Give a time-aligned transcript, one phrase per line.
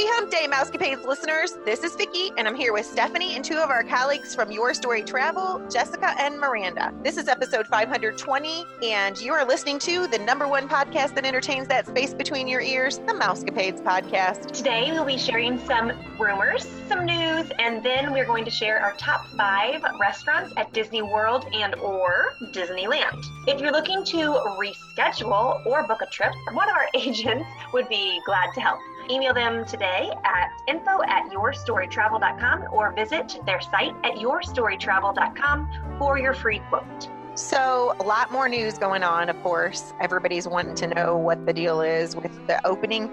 [0.00, 1.58] Happy Hump Day, Mousecapades listeners.
[1.66, 4.72] This is Vicki, and I'm here with Stephanie and two of our colleagues from Your
[4.72, 6.94] Story Travel, Jessica and Miranda.
[7.04, 11.68] This is episode 520, and you are listening to the number one podcast that entertains
[11.68, 14.52] that space between your ears, the Mousecapades podcast.
[14.52, 18.94] Today, we'll be sharing some rumors, some news, and then we're going to share our
[18.94, 23.22] top five restaurants at Disney World and or Disneyland.
[23.46, 24.16] If you're looking to
[24.58, 27.44] reschedule or book a trip, one of our agents
[27.74, 28.78] would be glad to help.
[29.10, 36.32] Email them today at info at yourstorytravel.com or visit their site at yourstorytravel.com for your
[36.32, 37.08] free quote.
[37.34, 39.92] So, a lot more news going on, of course.
[40.00, 43.10] Everybody's wanting to know what the deal is with the opening.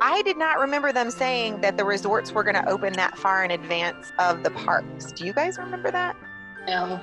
[0.00, 3.44] I did not remember them saying that the resorts were going to open that far
[3.44, 5.12] in advance of the parks.
[5.12, 6.16] Do you guys remember that?
[6.66, 7.00] No.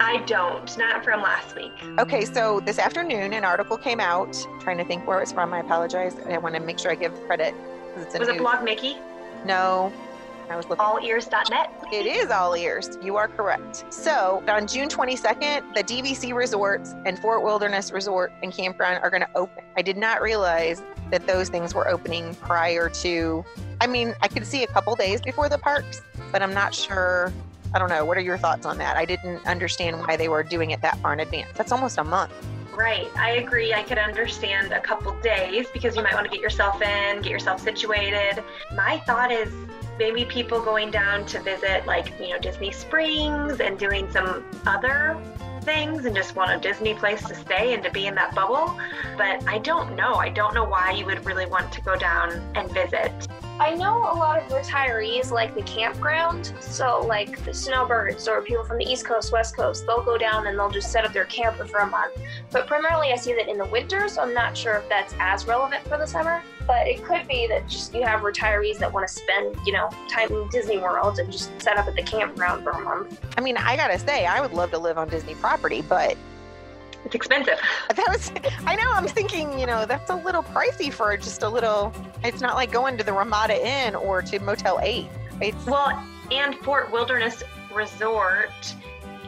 [0.00, 1.72] I don't, not from last week.
[2.00, 4.36] Okay, so this afternoon, an article came out.
[4.50, 5.54] I'm trying to think where it's from.
[5.54, 6.16] I apologize.
[6.28, 7.54] I want to make sure I give credit.
[7.96, 8.38] Was it.
[8.38, 8.96] Blog Mickey?
[9.44, 9.92] No,
[10.50, 10.84] I was looking.
[10.84, 11.72] Allears.net?
[11.92, 12.98] It is all ears.
[13.02, 13.84] You are correct.
[13.92, 19.22] So on June 22nd, the DVC Resorts and Fort Wilderness Resort and Campground are going
[19.22, 19.64] to open.
[19.76, 23.44] I did not realize that those things were opening prior to.
[23.80, 27.32] I mean, I could see a couple days before the parks, but I'm not sure.
[27.74, 28.04] I don't know.
[28.04, 28.96] What are your thoughts on that?
[28.96, 31.50] I didn't understand why they were doing it that far in advance.
[31.54, 32.32] That's almost a month.
[32.76, 33.08] Right.
[33.16, 33.72] I agree.
[33.72, 37.30] I could understand a couple days because you might want to get yourself in, get
[37.30, 38.42] yourself situated.
[38.74, 39.52] My thought is
[39.98, 45.16] maybe people going down to visit like, you know, Disney Springs and doing some other
[45.62, 48.78] things and just want a Disney place to stay and to be in that bubble.
[49.16, 50.14] But I don't know.
[50.14, 53.12] I don't know why you would really want to go down and visit.
[53.60, 56.52] I know a lot of retirees like the campground.
[56.58, 60.48] So, like the snowbirds or people from the East Coast, West Coast, they'll go down
[60.48, 62.18] and they'll just set up their camper for a month.
[62.50, 65.46] But primarily, I see that in the winter, so I'm not sure if that's as
[65.46, 66.42] relevant for the summer.
[66.66, 69.88] But it could be that just you have retirees that want to spend, you know,
[70.08, 73.20] time in Disney World and just set up at the campground for a month.
[73.38, 76.16] I mean, I gotta say, I would love to live on Disney property, but
[77.04, 77.58] It's expensive.
[77.94, 78.32] that was
[78.66, 81.92] i know i'm thinking you know that's a little pricey for just a little
[82.22, 85.08] it's not like going to the ramada inn or to motel 8
[85.40, 88.74] it's Well, and Fort Wilderness Resort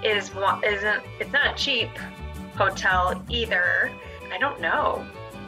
[0.03, 0.31] is
[0.65, 1.91] isn't it's not a cheap
[2.56, 3.91] hotel either.
[4.32, 5.04] I don't know.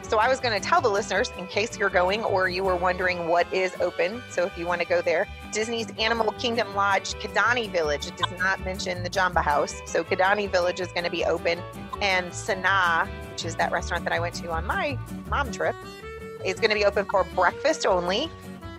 [0.09, 2.75] So i was going to tell the listeners in case you're going or you were
[2.75, 7.13] wondering what is open so if you want to go there disney's animal kingdom lodge
[7.21, 11.11] kidani village it does not mention the jambo house so kidani village is going to
[11.11, 11.61] be open
[12.01, 14.97] and sanaa which is that restaurant that i went to on my
[15.29, 15.75] mom trip
[16.43, 18.31] is going to be open for breakfast only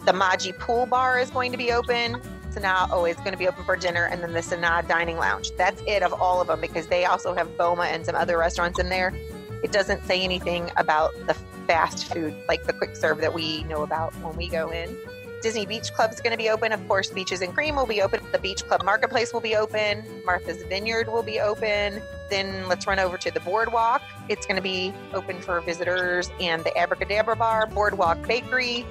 [0.06, 2.20] the maji pool bar is going to be open
[2.50, 5.52] Sanaa is going to be open for dinner, and then the Sanaa Dining Lounge.
[5.56, 8.80] That's it of all of them because they also have Boma and some other restaurants
[8.80, 9.14] in there.
[9.62, 11.34] It doesn't say anything about the
[11.66, 14.96] fast food, like the quick serve that we know about when we go in.
[15.42, 16.70] Disney Beach Club is going to be open.
[16.72, 18.20] Of course, Beaches and Cream will be open.
[18.30, 20.04] The Beach Club Marketplace will be open.
[20.24, 22.02] Martha's Vineyard will be open.
[22.28, 24.02] Then let's run over to the Boardwalk.
[24.28, 28.84] It's going to be open for visitors and the Abracadabra Bar, Boardwalk Bakery,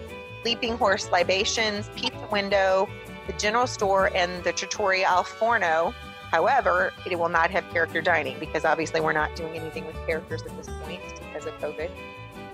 [0.44, 2.90] Leaping Horse Libations, Pizza Window,
[3.28, 5.94] the General Store, and the Trattoria Al Forno.
[6.32, 10.44] However, it will not have character dining because obviously we're not doing anything with characters
[10.44, 11.90] at this point because of COVID.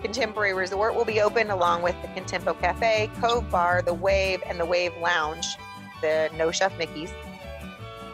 [0.02, 4.60] Contemporary Resort will be open along with the Contempo Cafe, Cove Bar, the Wave, and
[4.60, 5.46] the Wave Lounge,
[6.02, 7.12] the No Chef Mickey's.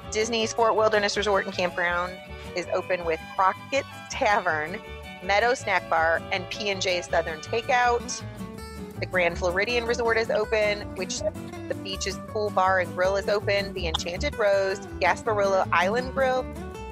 [0.09, 2.17] Disney's Fort Wilderness Resort and Campground
[2.55, 4.79] is open with Crockett's Tavern,
[5.23, 8.23] Meadow Snack Bar, and P&J Southern Takeout.
[9.01, 11.21] The Grand Floridian Resort is open, which
[11.67, 13.73] the Beaches Pool Bar and Grill is open.
[13.73, 16.45] The Enchanted Rose, Gasparilla Island Grill,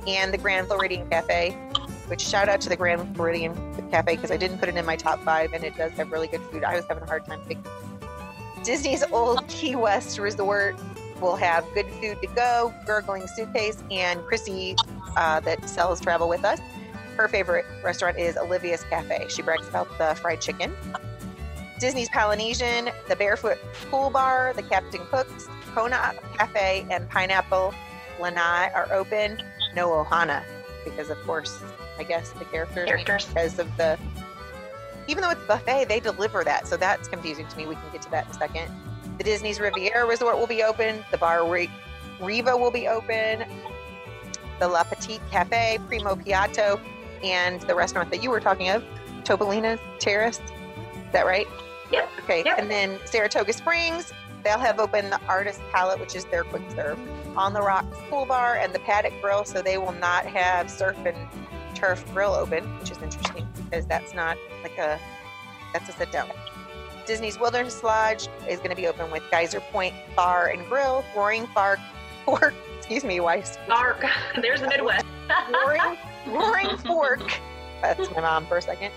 [0.08, 1.52] and the Grand Floridian Cafe.
[2.08, 3.54] Which shout out to the Grand Floridian
[3.92, 6.28] Cafe because I didn't put it in my top five, and it does have really
[6.28, 6.64] good food.
[6.64, 7.64] I was having a hard time picking.
[8.64, 10.76] Disney's Old Key West Resort
[11.22, 14.76] will have good food to go, gurgling suitcase, and Chrissy
[15.16, 16.60] uh, that sells travel with us.
[17.18, 19.28] Her favorite restaurant is Olivia's Cafe.
[19.30, 20.74] She brags about the fried chicken.
[21.80, 23.58] Disney's Polynesian, the Barefoot
[23.90, 27.74] Pool Bar, the Captain Cook's, Kona Cafe, and Pineapple
[28.20, 29.42] Lanai are open.
[29.76, 30.44] No Ohana,
[30.84, 31.62] because of course,
[31.98, 33.26] I guess the characters, Characters.
[33.26, 33.98] because of the.
[35.08, 37.66] Even though it's buffet, they deliver that, so that's confusing to me.
[37.66, 38.72] We can get to that in a second.
[39.18, 41.04] The Disney's Riviera Resort will be open.
[41.12, 41.70] The Bar Re-
[42.20, 43.44] Riva will be open.
[44.60, 46.80] The La Petite Cafe, Primo Piatto,
[47.24, 48.84] and the restaurant that you were talking of,
[49.24, 50.40] Topolino's Terrace.
[50.40, 51.48] Is that right?
[51.92, 52.10] Yep.
[52.24, 52.44] Okay.
[52.46, 52.58] Yep.
[52.60, 54.14] And then Saratoga Springs,
[54.44, 57.00] they'll have open the Artist Palette, which is their quick serve,
[57.38, 59.46] on the Rocks Pool Bar and the Paddock Grill.
[59.46, 61.18] So they will not have surf and
[61.76, 65.00] turf grill open, which is interesting because that's not like a
[65.74, 66.30] that's a sit down.
[67.06, 71.48] Disney's Wilderness Lodge is going to be open with Geyser Point Bar and Grill, Roaring
[71.48, 71.80] Fork,
[72.26, 74.06] Fork, excuse me, wife, Arc.
[74.42, 75.06] There's the Midwest.
[75.52, 75.98] Roaring,
[76.28, 77.40] Roaring Fork.
[77.82, 78.92] That's my mom for a second.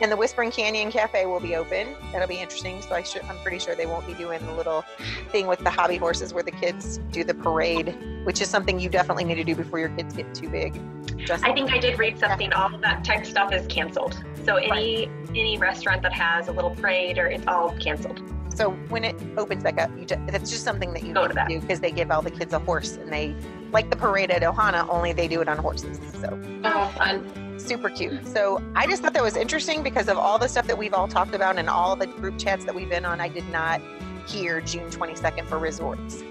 [0.00, 1.94] And the Whispering Canyon Cafe will be open.
[2.12, 2.82] That'll be interesting.
[2.82, 4.84] So I should, I'm pretty sure they won't be doing the little
[5.30, 8.90] thing with the hobby horses where the kids do the parade, which is something you
[8.90, 10.78] definitely need to do before your kids get too big.
[11.26, 12.52] Just I think I did read something.
[12.52, 14.22] All of that type stuff is canceled.
[14.44, 18.20] So any any restaurant that has a little parade or it's all canceled.
[18.54, 21.34] so when it opens back up, you just, that's just something that you Go to
[21.34, 21.48] that.
[21.48, 23.34] do because they give all the kids a horse and they
[23.72, 25.98] like the parade at Ohana, only they do it on horses.
[26.20, 27.45] So Oh, fun.
[27.66, 28.26] Super cute.
[28.28, 31.08] So I just thought that was interesting because of all the stuff that we've all
[31.08, 33.20] talked about and all the group chats that we've been on.
[33.20, 33.80] I did not
[34.26, 36.22] hear June 22nd for resorts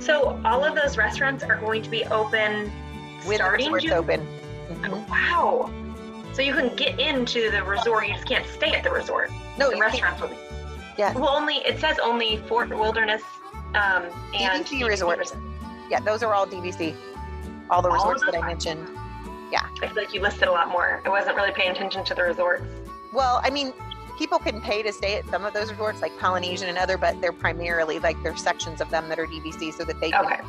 [0.00, 2.70] So all of those restaurants are going to be open
[3.26, 3.92] with starting resorts June.
[3.94, 4.26] open.
[4.82, 5.08] Mhm.
[5.08, 5.70] Wow.
[6.34, 8.06] So you can get into the resort.
[8.06, 9.30] You just can't stay at the resort.
[9.58, 9.92] No, the you can't.
[9.92, 10.36] restaurants will be.
[10.96, 11.14] Yes.
[11.16, 13.22] Well, only it says only Fort Wilderness
[13.74, 15.34] um, and DVC resorts.
[15.90, 16.94] Yeah, those are all DVC.
[17.70, 18.50] All the All resorts that I are-
[19.50, 19.70] mentioned.
[19.82, 21.00] I feel like you listed a lot more.
[21.04, 22.62] I wasn't really paying attention to the resorts.
[23.12, 23.72] Well, I mean,
[24.18, 27.20] people can pay to stay at some of those resorts, like Polynesian and other, but
[27.20, 30.40] they're primarily like there's sections of them that are DVC, so that they can Okay.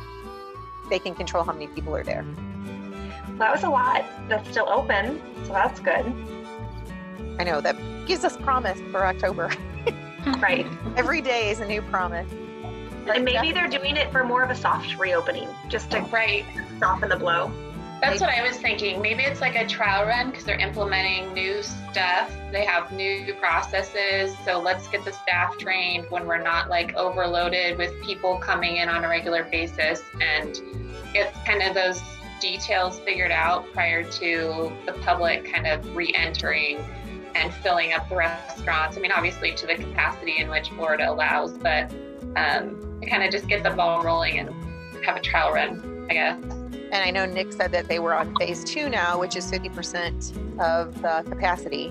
[0.88, 2.24] they can control how many people are there.
[3.28, 4.04] Well, That was a lot.
[4.28, 6.04] That's still open, so that's good.
[7.38, 7.76] I know that
[8.06, 9.50] gives us promise for October.
[10.38, 10.66] Right.
[10.98, 12.30] Every day is a new promise.
[13.10, 16.44] and maybe they're doing it for more of a soft reopening, just to Right.
[16.78, 17.50] soften the blow.
[18.00, 19.02] That's what I was thinking.
[19.02, 22.32] Maybe it's like a trial run because they're implementing new stuff.
[22.50, 24.34] They have new processes.
[24.44, 28.88] So let's get the staff trained when we're not like overloaded with people coming in
[28.88, 30.60] on a regular basis and
[31.12, 32.00] get kind of those
[32.40, 36.82] details figured out prior to the public kind of re entering
[37.34, 38.96] and filling up the restaurants.
[38.96, 41.92] I mean, obviously to the capacity in which Florida allows, but
[42.36, 44.50] um, to kind of just get the ball rolling and
[45.04, 46.59] have a trial run, I guess.
[46.92, 50.58] And I know Nick said that they were on phase two now, which is 50%
[50.58, 51.88] of the capacity,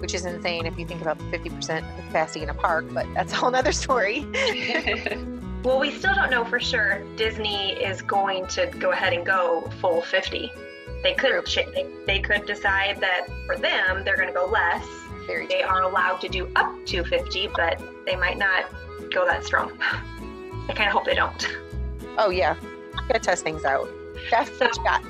[0.00, 2.86] which is insane if you think about the 50% of the capacity in a park,
[2.90, 4.26] but that's a whole nother story.
[5.64, 7.04] Well, we still don't know for sure.
[7.14, 10.50] Disney is going to go ahead and go full 50.
[11.04, 14.84] They could they, they could decide that for them they're going to go less.
[15.26, 18.64] Very They are allowed to do up to 50, but they might not
[19.12, 19.70] go that strong.
[19.80, 21.48] I kind of hope they don't.
[22.18, 22.56] Oh, yeah.
[23.06, 23.88] Gotta test things out.
[24.30, 25.02] That's what you got.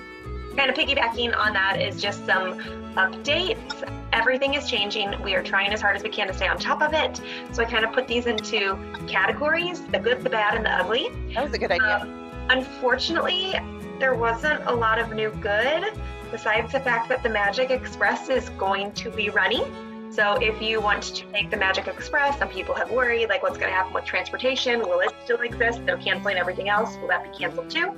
[0.57, 2.59] Kind of piggybacking on that is just some
[2.95, 3.89] updates.
[4.13, 5.21] Everything is changing.
[5.23, 7.21] We are trying as hard as we can to stay on top of it.
[7.53, 11.09] So I kind of put these into categories the good, the bad, and the ugly.
[11.35, 12.01] That was a good idea.
[12.01, 13.55] Um, unfortunately,
[13.99, 15.93] there wasn't a lot of new good
[16.31, 19.92] besides the fact that the Magic Express is going to be running.
[20.13, 23.57] So if you want to take the Magic Express, some people have worried like what's
[23.57, 24.81] going to happen with transportation.
[24.81, 25.87] Will it still exist?
[25.87, 26.99] They're canceling everything else.
[26.99, 27.95] Will that be canceled too?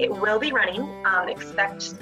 [0.00, 0.82] It will be running.
[1.04, 1.94] Um, expect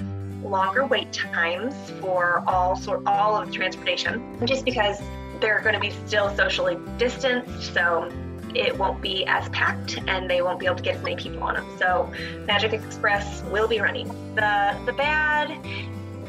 [0.43, 4.99] longer wait times for all sort all of the transportation, just because
[5.39, 7.71] they're going to be still socially distanced.
[7.71, 8.11] So
[8.55, 11.43] it won't be as packed and they won't be able to get as many people
[11.43, 11.67] on them.
[11.77, 12.11] So
[12.47, 14.07] Magic Express will be running.
[14.33, 15.51] The the bad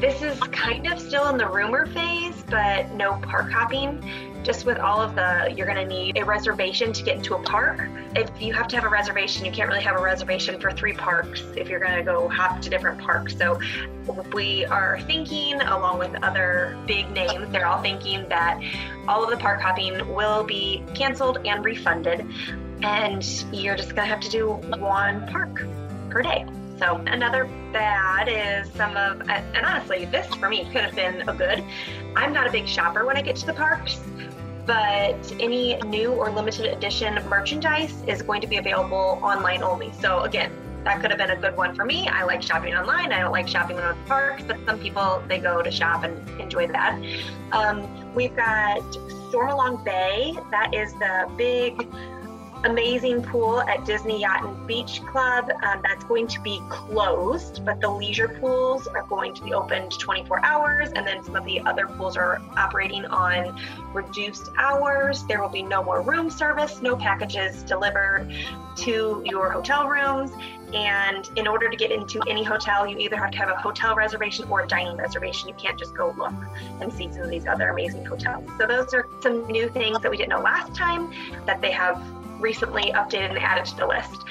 [0.03, 4.03] this is kind of still in the rumor phase, but no park hopping.
[4.43, 7.41] Just with all of the, you're going to need a reservation to get into a
[7.43, 7.87] park.
[8.13, 10.91] If you have to have a reservation, you can't really have a reservation for three
[10.91, 13.37] parks if you're going to go hop to different parks.
[13.37, 13.57] So
[14.33, 18.61] we are thinking, along with other big names, they're all thinking that
[19.07, 22.27] all of the park hopping will be canceled and refunded,
[22.81, 25.65] and you're just going to have to do one park
[26.09, 26.45] per day.
[26.79, 31.33] So another bad is some of, and honestly, this for me could have been a
[31.33, 31.63] good.
[32.15, 33.99] I'm not a big shopper when I get to the parks,
[34.65, 39.91] but any new or limited edition merchandise is going to be available online only.
[39.93, 40.51] So again,
[40.83, 42.07] that could have been a good one for me.
[42.07, 43.13] I like shopping online.
[43.13, 46.41] I don't like shopping in the parks, but some people they go to shop and
[46.41, 47.01] enjoy that.
[47.51, 48.81] Um, we've got
[49.31, 50.37] Stormalong Bay.
[50.51, 51.87] That is the big
[52.63, 55.49] amazing pool at Disney Yacht and Beach Club.
[55.63, 59.97] Um, that's going to be closed, but the leisure pools are going to be opened
[59.99, 63.59] 24 hours, and then some of the other pools are operating on
[63.93, 65.23] reduced hours.
[65.25, 68.33] There will be no more room service, no packages delivered
[68.77, 70.31] to your hotel rooms.
[70.73, 73.93] And in order to get into any hotel, you either have to have a hotel
[73.95, 75.47] reservation or a dining reservation.
[75.47, 76.33] You can't just go look
[76.81, 78.49] and see some of these other amazing hotels.
[78.59, 81.13] So those are some new things that we didn't know last time
[81.45, 82.01] that they have
[82.43, 84.23] recently updated and added to the list.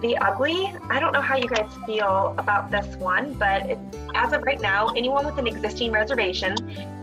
[0.00, 3.78] The Ugly, I don't know how you guys feel about this one, but it,
[4.14, 6.54] as of right now, anyone with an existing reservation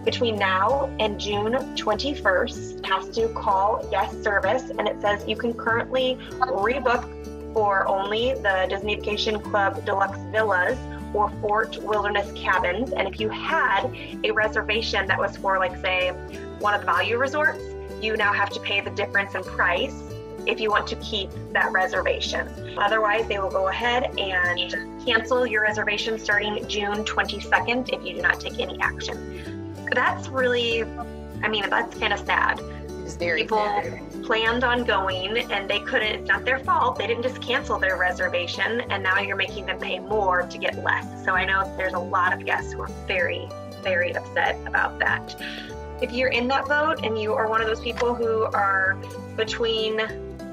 [0.06, 5.54] between now and June 21st has to call guest service, and it says you can
[5.54, 7.04] currently rebook
[7.54, 10.80] for only the Disney Vacation Club Deluxe Villas
[11.14, 12.94] or Fort Wilderness Cabins.
[12.94, 13.94] And if you had
[14.24, 16.12] a reservation that was for, like, say,
[16.60, 17.60] one of the value resorts,
[18.02, 20.15] you now have to pay the difference in price
[20.48, 22.48] if you want to keep that reservation.
[22.78, 28.22] Otherwise, they will go ahead and cancel your reservation starting June 22nd if you do
[28.22, 29.74] not take any action.
[29.94, 30.84] That's really,
[31.44, 32.60] I mean, that's kind of sad.
[33.04, 34.24] It's very People sad.
[34.24, 36.98] planned on going and they couldn't, it's not their fault.
[36.98, 40.84] They didn't just cancel their reservation and now you're making them pay more to get
[40.84, 41.06] less.
[41.24, 43.48] So I know there's a lot of guests who are very,
[43.84, 45.40] very upset about that.
[46.02, 48.98] If you're in that boat and you are one of those people who are
[49.38, 50.02] between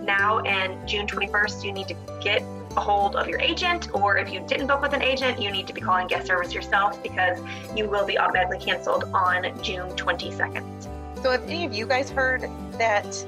[0.02, 2.42] now and June 21st, you need to get
[2.76, 5.66] a hold of your agent, or if you didn't book with an agent, you need
[5.66, 7.38] to be calling guest service yourself because
[7.76, 10.88] you will be automatically canceled on June 22nd.
[11.22, 13.26] So, have any of you guys heard that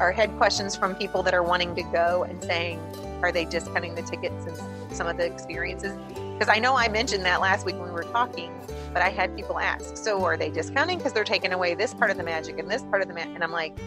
[0.00, 2.78] or had questions from people that are wanting to go and saying,
[3.22, 5.96] are they discounting the tickets and some of the experiences?
[6.38, 8.52] Because I know I mentioned that last week when we were talking,
[8.92, 12.10] but I had people ask, so are they discounting because they're taking away this part
[12.10, 13.34] of the magic and this part of the magic?
[13.34, 13.78] And I'm like.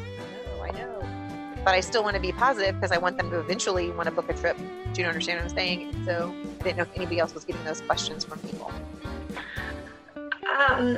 [1.66, 4.12] But I still want to be positive because I want them to eventually want to
[4.16, 4.58] book a trip.
[4.94, 6.04] Do you understand what I'm saying?
[6.06, 8.72] So I didn't know if anybody else was getting those questions from people.
[10.70, 10.98] Um,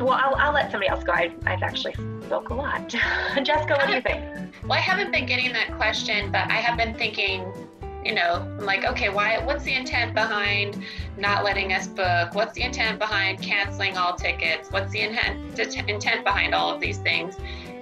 [0.00, 1.12] well, I'll, I'll let somebody else go.
[1.12, 2.88] I, I've actually spoke a lot.
[3.42, 4.24] Jessica, what do you think?
[4.62, 7.50] Well, I haven't been getting that question, but I have been thinking,
[8.04, 9.38] you know, I'm like, okay, why?
[9.38, 10.84] What's the intent behind
[11.16, 12.34] not letting us book?
[12.34, 14.70] What's the intent behind canceling all tickets?
[14.70, 17.36] What's the intent intent behind all of these things?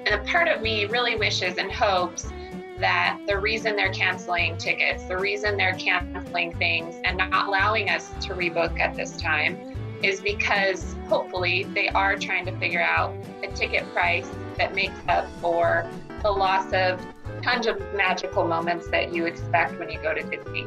[0.09, 2.33] And a part of me really wishes and hopes
[2.79, 8.09] that the reason they're canceling tickets, the reason they're canceling things and not allowing us
[8.23, 13.49] to rebook at this time is because hopefully they are trying to figure out a
[13.49, 15.87] ticket price that makes up for
[16.23, 17.05] the loss of
[17.43, 20.65] tons of magical moments that you expect when you go to Disney.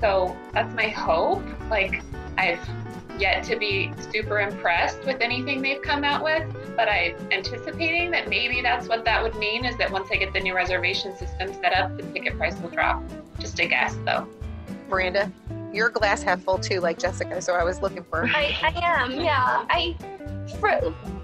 [0.00, 1.42] So that's my hope.
[1.68, 2.04] Like
[2.38, 2.60] I've
[3.18, 6.44] yet to be super impressed with anything they've come out with,
[6.76, 10.32] but I'm anticipating that maybe that's what that would mean is that once I get
[10.32, 13.02] the new reservation system set up, the ticket price will drop.
[13.38, 14.28] Just a guess though.
[14.88, 15.32] Miranda,
[15.72, 17.40] you're glass half full too, like Jessica.
[17.40, 18.26] So I was looking for.
[18.26, 19.64] I, I am, yeah.
[19.68, 19.96] I
[20.60, 20.70] for,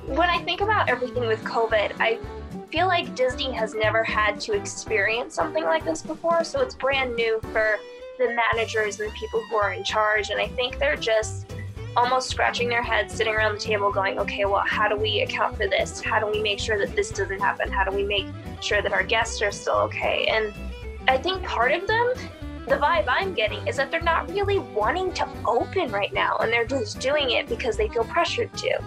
[0.07, 2.19] when I think about everything with COVID, I
[2.71, 7.15] feel like Disney has never had to experience something like this before, so it's brand
[7.17, 7.77] new for
[8.19, 11.53] the managers and the people who are in charge, and I think they're just
[11.97, 15.57] almost scratching their heads, sitting around the table, going, "Okay, well, how do we account
[15.57, 16.01] for this?
[16.01, 17.71] How do we make sure that this doesn't happen?
[17.71, 18.27] How do we make
[18.61, 20.55] sure that our guests are still okay?" And
[21.09, 22.13] I think part of them
[22.67, 26.53] the vibe I'm getting is that they're not really wanting to open right now and
[26.53, 28.79] they're just doing it because they feel pressured to.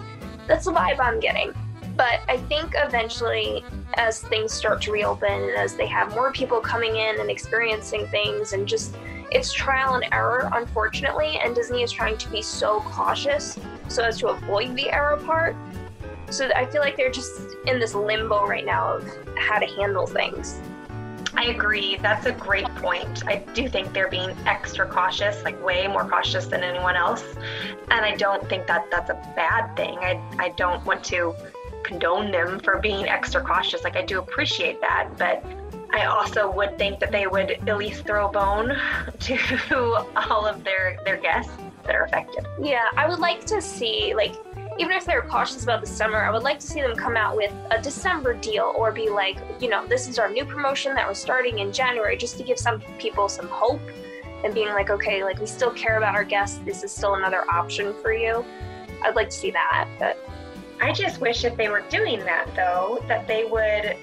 [0.46, 1.52] That's the vibe I'm getting.
[1.96, 6.60] But I think eventually, as things start to reopen and as they have more people
[6.60, 8.96] coming in and experiencing things, and just
[9.30, 14.18] it's trial and error, unfortunately, and Disney is trying to be so cautious so as
[14.18, 15.56] to avoid the error part.
[16.30, 17.32] So I feel like they're just
[17.66, 20.60] in this limbo right now of how to handle things.
[21.36, 21.96] I agree.
[21.96, 23.26] That's a great point.
[23.26, 27.24] I do think they're being extra cautious, like way more cautious than anyone else.
[27.90, 29.98] And I don't think that that's a bad thing.
[29.98, 31.34] I, I don't want to
[31.82, 33.82] condone them for being extra cautious.
[33.82, 35.10] Like, I do appreciate that.
[35.18, 35.44] But
[35.94, 38.76] I also would think that they would at least throw a bone
[39.20, 41.52] to all of their, their guests
[41.84, 42.44] that are affected.
[42.60, 44.34] Yeah, I would like to see, like,
[44.76, 47.36] even if they're cautious about the summer, I would like to see them come out
[47.36, 51.06] with a December deal or be like, you know, this is our new promotion that
[51.06, 53.80] we're starting in January just to give some people some hope
[54.44, 56.58] and being like, okay, like we still care about our guests.
[56.64, 58.44] This is still another option for you.
[59.04, 60.18] I'd like to see that, but
[60.80, 63.96] I just wish if they were doing that though, that they would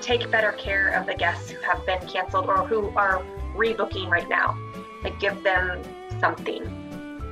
[0.00, 3.22] take better care of the guests who have been canceled or who are
[3.54, 4.58] rebooking right now.
[5.02, 5.82] Like give them
[6.20, 6.80] something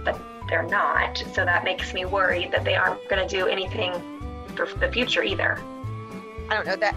[0.04, 1.22] but they're not.
[1.34, 3.92] So that makes me worried that they aren't going to do anything
[4.54, 5.58] for the future either.
[6.48, 6.96] I don't know that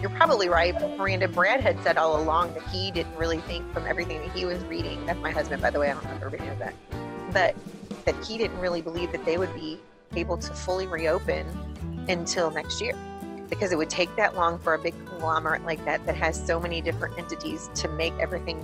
[0.00, 0.74] you're probably right.
[0.98, 4.44] Miranda Brad had said all along that he didn't really think from everything that he
[4.44, 5.04] was reading.
[5.06, 5.90] That's my husband, by the way.
[5.90, 6.74] I don't know if everybody knows that.
[7.32, 7.54] But
[8.04, 9.78] that he didn't really believe that they would be
[10.16, 11.46] able to fully reopen
[12.08, 12.94] until next year
[13.50, 16.58] because it would take that long for a big conglomerate like that that has so
[16.58, 18.58] many different entities to make everything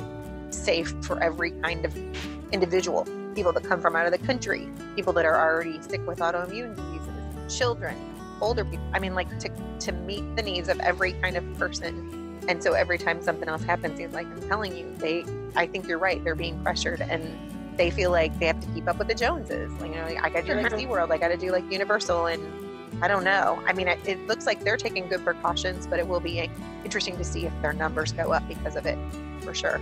[0.51, 1.95] safe for every kind of
[2.53, 6.21] individual people that come from out of the country people that are already sick with
[6.21, 7.95] autoimmune diseases children
[8.41, 8.85] older people.
[8.93, 9.51] I mean, like to
[9.81, 12.43] to meet the needs of every kind of person.
[12.49, 15.25] And so every time something else happens, he's like, I'm telling you, they.
[15.57, 16.23] I think you're right.
[16.23, 19.73] They're being pressured, and they feel like they have to keep up with the Joneses.
[19.81, 20.87] Like, you know, I got to do like Mhm.
[20.87, 22.43] SeaWorld, I got to do like Universal, and
[23.03, 23.63] I don't know.
[23.67, 26.51] I mean, it, looks like they're taking good precautions, but it will be
[26.85, 28.99] interesting to see if their numbers go up because of it,
[29.41, 29.79] for sure.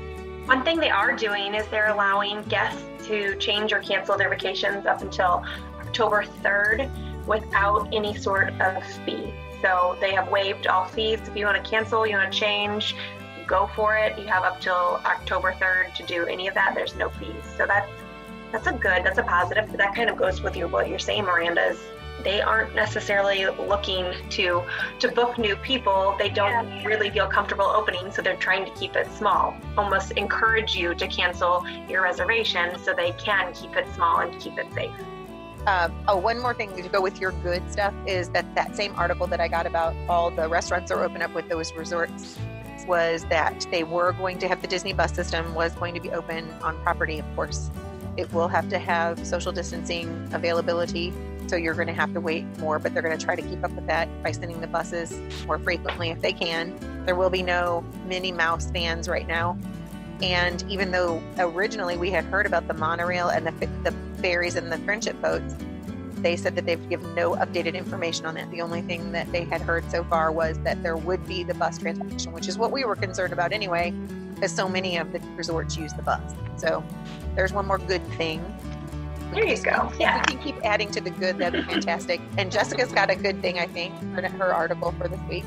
[0.46, 4.84] One thing they are doing is they're allowing guests to change or cancel their vacations
[4.84, 5.44] up until
[5.80, 6.90] October 3rd
[7.26, 9.32] without any sort of fee.
[9.62, 11.20] So they have waived all fees.
[11.26, 12.94] If you want to cancel, you want to change,
[13.46, 14.18] go for it.
[14.18, 16.74] You have up till October 3rd to do any of that.
[16.74, 17.44] There's no fees.
[17.56, 17.88] So that's
[18.52, 19.66] that's a good, that's a positive.
[19.68, 21.70] But that kind of goes with you what you're saying, Miranda.
[21.70, 21.80] Is
[22.22, 24.62] they aren't necessarily looking to
[25.00, 26.14] to book new people.
[26.18, 29.54] They don't really feel comfortable opening, so they're trying to keep it small.
[29.76, 34.58] Almost encourage you to cancel your reservation so they can keep it small and keep
[34.58, 34.92] it safe.
[35.66, 38.94] Um, oh, one more thing to go with your good stuff is that that same
[38.96, 42.38] article that I got about all the restaurants that were open up with those resorts
[42.86, 46.10] was that they were going to have the Disney bus system was going to be
[46.10, 47.70] open on property, of course.
[48.18, 51.14] It will have to have social distancing availability,
[51.46, 53.62] so you're going to have to wait more, but they're going to try to keep
[53.64, 56.76] up with that by sending the buses more frequently if they can.
[57.04, 59.56] There will be no Minnie Mouse vans right now.
[60.22, 64.70] And even though originally we had heard about the monorail and the, the ferries and
[64.70, 65.54] the friendship boats,
[66.24, 68.50] they said that they've given no updated information on that.
[68.50, 71.52] The only thing that they had heard so far was that there would be the
[71.52, 73.92] bus transportation, which is what we were concerned about anyway,
[74.34, 76.22] because so many of the resorts use the bus.
[76.56, 76.82] So
[77.34, 78.42] there's one more good thing.
[79.32, 79.90] There you go.
[79.98, 82.20] If we can keep adding to the good, that'd be fantastic.
[82.38, 85.44] And Jessica's got a good thing, I think, for her article for this week.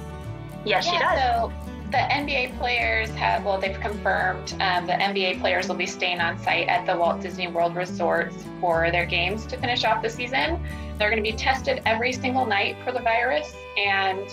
[0.66, 1.20] Yes, she does.
[1.20, 1.54] So
[1.92, 6.38] the NBA players have, well, they've confirmed um, the NBA players will be staying on
[6.38, 10.62] site at the Walt Disney World resorts for their games to finish off the season.
[10.98, 13.56] They're going to be tested every single night for the virus.
[13.78, 14.28] And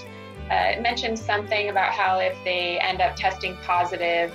[0.50, 4.34] uh, it mentioned something about how if they end up testing positive,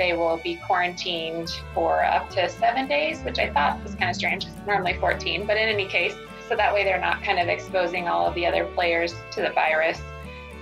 [0.00, 4.16] they will be quarantined for up to seven days, which I thought was kind of
[4.16, 4.46] strange.
[4.46, 6.14] It's normally 14, but in any case,
[6.48, 9.50] so that way they're not kind of exposing all of the other players to the
[9.50, 10.00] virus.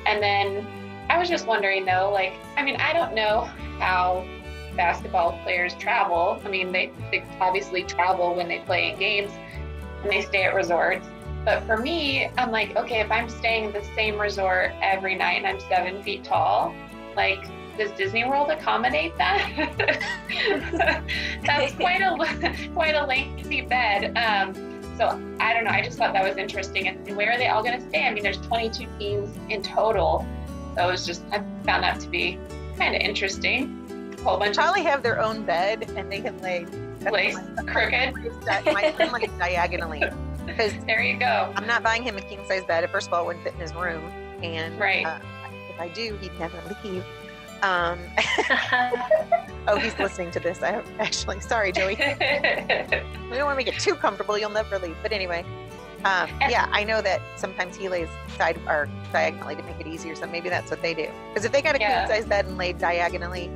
[0.06, 0.66] And then
[1.08, 3.42] I was just wondering though, like, I mean, I don't know
[3.78, 4.26] how
[4.76, 6.42] basketball players travel.
[6.44, 9.30] I mean, they, they obviously travel when they play in games
[10.02, 11.06] and they stay at resorts.
[11.44, 15.44] But for me, I'm like, okay, if I'm staying at the same resort every night
[15.44, 16.74] and I'm seven feet tall,
[17.14, 17.46] like,
[17.78, 19.40] does Disney World accommodate that?
[21.44, 24.16] That's quite a quite a lengthy bed.
[24.16, 24.54] Um,
[24.98, 25.08] so
[25.40, 25.70] I don't know.
[25.70, 26.88] I just thought that was interesting.
[26.88, 28.04] And where are they all going to stay?
[28.06, 30.26] I mean, there's 22 teams in total.
[30.76, 32.38] So it was just I found that to be
[32.76, 34.16] kind of interesting.
[34.18, 37.38] A whole bunch Probably have their own bed and they can lay of lace
[37.68, 38.12] crooked.
[38.66, 40.02] my son lays diagonally
[40.46, 41.52] because There you go.
[41.54, 42.88] I'm not buying him a king size bed.
[42.90, 44.02] First of all, it wouldn't fit in his room,
[44.42, 45.06] and Right.
[45.06, 45.18] uh,
[45.70, 47.04] if I do, he'd never leave.
[47.62, 47.98] Um,
[49.68, 50.62] oh, he's listening to this.
[50.62, 51.96] I actually, sorry, Joey.
[53.30, 54.38] We don't want to make it too comfortable.
[54.38, 54.96] You'll never leave.
[55.02, 55.44] But anyway,
[56.04, 60.14] um, yeah, I know that sometimes he lays side or diagonally to make it easier.
[60.14, 61.08] So maybe that's what they do.
[61.28, 62.06] Because if they got a Yeah.
[62.06, 63.50] king size bed and laid diagonally,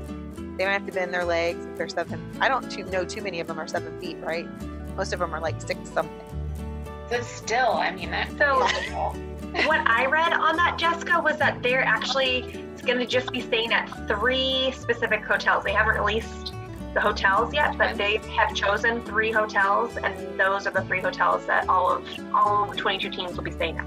[0.58, 2.20] they don't have to bend their legs if they're seven.
[2.40, 4.46] I don't too, know too many of them are seven feet, right?
[4.96, 6.14] Most of them are like six something.
[7.08, 9.16] but still, I mean, that's So- beautiful.
[9.66, 13.72] what I read on that, Jessica, was that they're actually going to just be staying
[13.72, 15.64] at three specific hotels.
[15.64, 16.52] They haven't released
[16.94, 21.46] the hotels yet, but they have chosen three hotels, and those are the three hotels
[21.46, 23.86] that all of all of the 22 teams will be staying at.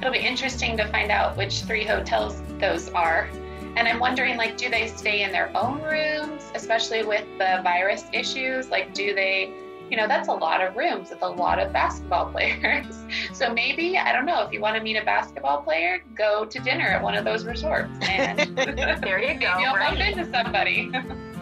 [0.00, 3.28] It'll be interesting to find out which three hotels those are.
[3.76, 8.04] And I'm wondering, like, do they stay in their own rooms, especially with the virus
[8.12, 8.68] issues?
[8.70, 9.52] Like, do they,
[9.90, 12.86] you know, that's a lot of rooms with a lot of basketball players.
[13.32, 16.58] So maybe, I don't know, if you want to meet a basketball player, go to
[16.60, 19.58] dinner at one of those resorts and There you maybe go.
[19.58, 20.90] you'll bump into somebody.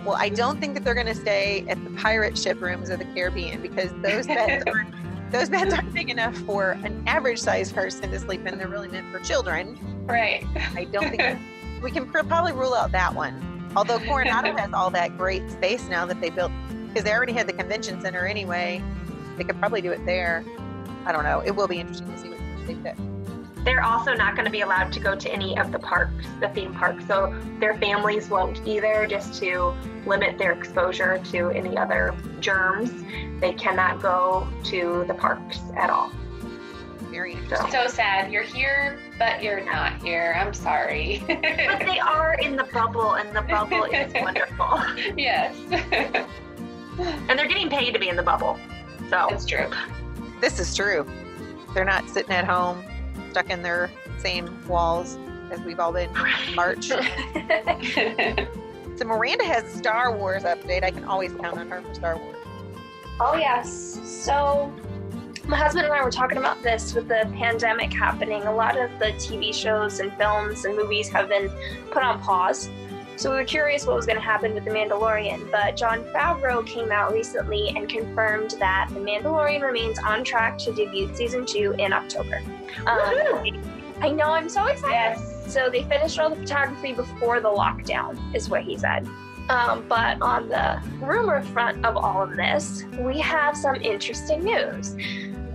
[0.04, 2.98] Well, I don't think that they're going to stay at the pirate ship rooms of
[2.98, 4.94] the Caribbean because those beds aren't
[5.30, 8.56] those beds aren't big enough for an average sized person to sleep in.
[8.56, 9.78] They're really meant for children.
[10.06, 10.42] right.
[10.74, 11.38] I don't think
[11.82, 13.44] we can probably rule out that one.
[13.76, 16.50] Although Coronado has all that great space now that they built
[16.88, 18.82] because they already had the convention center anyway.
[19.36, 20.44] They could probably do it there.
[21.06, 21.40] I don't know.
[21.40, 22.96] It will be interesting to see what they fit.
[23.64, 26.48] They're also not going to be allowed to go to any of the parks, the
[26.48, 27.06] theme parks.
[27.06, 29.74] So their families won't either, just to
[30.06, 32.90] limit their exposure to any other germs.
[33.40, 36.10] They cannot go to the parks at all.
[37.10, 37.70] Very interesting.
[37.70, 38.30] So sad.
[38.30, 40.34] You're here, but you're not here.
[40.38, 41.22] I'm sorry.
[41.26, 44.80] But they are in the bubble, and the bubble is wonderful.
[45.16, 45.56] yes,
[46.98, 48.58] And they're getting paid to be in the bubble.
[49.10, 49.70] So it's true.
[50.40, 51.06] This is true.
[51.74, 52.84] They're not sitting at home
[53.30, 55.18] stuck in their same walls
[55.50, 56.10] as we've all been
[56.48, 56.86] in March.
[56.88, 57.04] so
[59.04, 60.82] Miranda has Star Wars update.
[60.82, 62.36] I can always count on her for Star Wars.
[63.20, 64.00] Oh, yes.
[64.04, 64.72] So,
[65.46, 68.42] my husband and I were talking about this with the pandemic happening.
[68.42, 71.50] A lot of the TV shows and films and movies have been
[71.90, 72.68] put on pause.
[73.18, 75.50] So, we were curious what was going to happen with The Mandalorian.
[75.50, 80.72] But Jon Favreau came out recently and confirmed that The Mandalorian remains on track to
[80.72, 82.40] debut season two in October.
[82.86, 83.60] Um,
[84.00, 84.92] I know, I'm so excited.
[84.92, 85.52] Yes.
[85.52, 89.08] So, they finished all the photography before the lockdown, is what he said.
[89.48, 94.94] Um, but on the rumor front of all of this, we have some interesting news.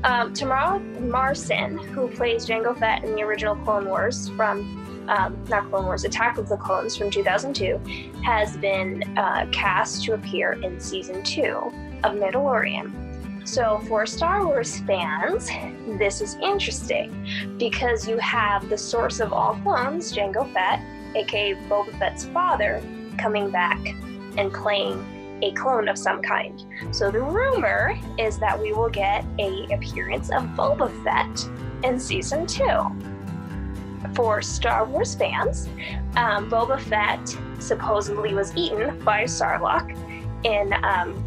[0.03, 5.69] Um, Temuera Morrison, who plays Jango Fett in the original Clone Wars from, um, not
[5.69, 7.79] Clone Wars, Attack of the Clones from 2002,
[8.23, 11.71] has been uh, cast to appear in season two
[12.03, 12.99] of Mandalorian.
[13.45, 15.49] So, for Star Wars fans,
[15.99, 20.81] this is interesting because you have the source of all clones, Jango Fett,
[21.15, 22.81] aka Boba Fett's father,
[23.17, 23.79] coming back
[24.37, 25.05] and playing
[25.43, 26.65] a clone of some kind.
[26.91, 31.49] So the rumor is that we will get a appearance of Boba Fett
[31.83, 33.12] in season two.
[34.13, 35.67] For Star Wars fans,
[36.15, 39.95] um, Boba Fett supposedly was eaten by Sarlacc
[40.45, 41.23] in um,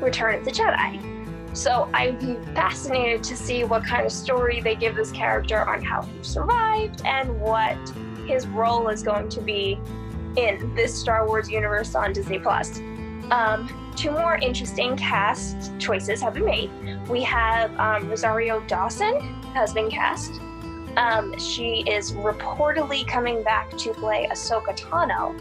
[0.00, 1.18] Return of the Jedi.
[1.56, 5.82] So I'd be fascinated to see what kind of story they give this character on
[5.82, 7.76] how he survived and what
[8.26, 9.80] his role is going to be
[10.36, 12.78] in this Star Wars universe on Disney Plus.
[13.30, 16.70] Um, two more interesting cast choices have been made.
[17.08, 19.18] We have um, Rosario Dawson
[19.54, 20.40] has been cast.
[20.98, 25.38] Um, she is reportedly coming back to play Ahsoka Tano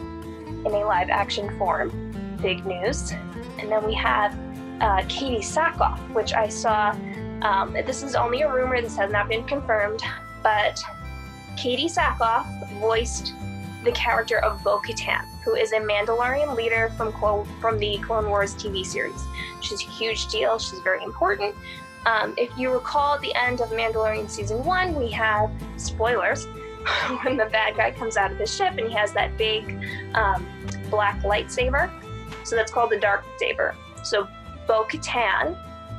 [0.63, 2.37] in a live action form.
[2.41, 3.11] Big news.
[3.57, 4.33] And then we have
[4.79, 6.91] uh, Katee Sackhoff, which I saw.
[7.41, 10.01] Um, this is only a rumor, this has not been confirmed,
[10.43, 10.79] but
[11.55, 12.45] Katee Sackhoff
[12.79, 13.33] voiced
[13.83, 18.29] the character of Bo Katan, who is a Mandalorian leader from Clo- from the Clone
[18.29, 19.25] Wars TV series.
[19.61, 20.59] She's a huge deal.
[20.59, 21.55] She's very important.
[22.07, 26.45] Um, if you recall, the end of Mandalorian season one, we have spoilers
[27.23, 30.47] when the bad guy comes out of his ship and he has that big um,
[30.89, 31.91] black lightsaber.
[32.45, 33.75] So that's called the dark saber.
[34.03, 34.25] So
[34.67, 35.57] Bo Katan,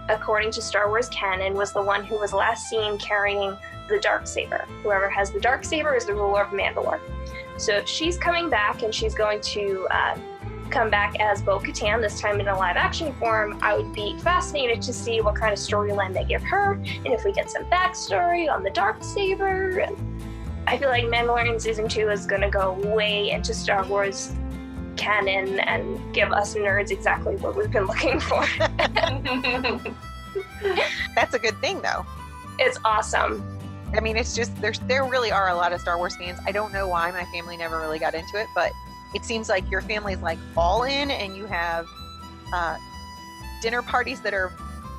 [0.08, 3.54] according to Star Wars canon, was the one who was last seen carrying
[3.90, 4.66] the dark saber.
[4.82, 7.00] Whoever has the dark saber is the ruler of Mandalore.
[7.58, 10.16] So she's coming back and she's going to uh,
[10.70, 14.18] come back as Bo Katan, this time in a live action form, I would be
[14.18, 17.64] fascinated to see what kind of storyline they give her and if we get some
[17.64, 19.86] backstory on the dark saber.
[20.66, 24.34] I feel like Mandalorian season two is going to go way into Star Wars
[24.96, 28.44] canon and give us nerds exactly what we've been looking for.
[31.14, 32.04] That's a good thing, though.
[32.58, 33.42] it's awesome.
[33.94, 36.38] I mean, it's just there's there really are a lot of Star Wars fans.
[36.46, 38.72] I don't know why my family never really got into it, but
[39.14, 41.86] it seems like your family's like all in, and you have
[42.52, 42.76] uh,
[43.62, 44.52] dinner parties that are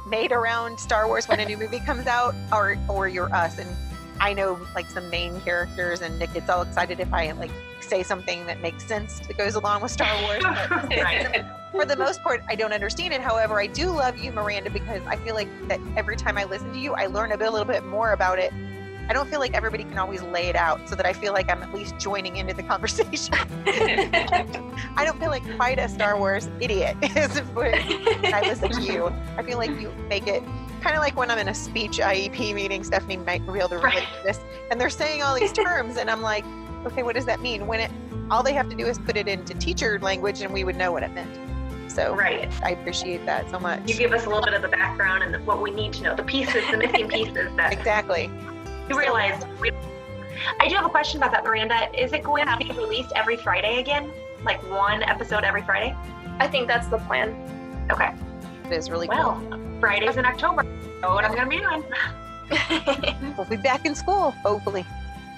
[0.07, 3.59] made around Star Wars when a new movie comes out, or or you're us.
[3.59, 3.69] And
[4.19, 8.03] I know like some main characters, and Nick gets all excited if I like say
[8.03, 10.43] something that makes sense that goes along with Star Wars.
[11.71, 13.21] But for the most part, I don't understand it.
[13.21, 16.73] However, I do love you, Miranda, because I feel like that every time I listen
[16.73, 18.51] to you, I learn a, bit, a little bit more about it.
[19.09, 21.49] I don't feel like everybody can always lay it out so that I feel like
[21.49, 23.33] I'm at least joining into the conversation.
[23.65, 26.95] I don't feel like quite a Star Wars idiot
[27.53, 27.73] when
[28.33, 29.11] I listen to you.
[29.35, 30.43] I feel like you make it
[30.81, 33.77] kind of like when I'm in a speech IEP meeting, Stephanie might be able to
[33.79, 36.45] relate to this, and they're saying all these terms, and I'm like,
[36.85, 37.65] okay, what does that mean?
[37.65, 37.91] When it,
[38.29, 40.91] all they have to do is put it into teacher language, and we would know
[40.91, 41.35] what it meant.
[41.91, 42.49] So Right.
[42.63, 43.89] I appreciate that so much.
[43.89, 46.15] You give us a little bit of the background and what we need to know,
[46.15, 48.29] the pieces, the missing pieces that exactly.
[48.89, 49.43] You realize.
[49.59, 49.71] We...
[50.59, 51.89] I do have a question about that, Miranda.
[51.97, 54.11] Is it going to be released every Friday again?
[54.43, 55.95] Like one episode every Friday?
[56.39, 57.35] I think that's the plan.
[57.91, 58.11] Okay.
[58.65, 59.41] It is really Well,
[59.79, 60.63] Fridays in October.
[61.01, 61.83] Know what I'm going to be doing.
[63.37, 64.83] We'll be back in school, hopefully.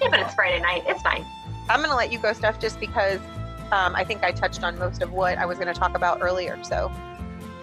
[0.00, 0.82] Yeah, but it's Friday night.
[0.86, 1.24] It's fine.
[1.68, 3.20] I'm going to let you go, Steph, just because
[3.70, 6.22] um, I think I touched on most of what I was going to talk about
[6.22, 6.58] earlier.
[6.64, 6.90] So,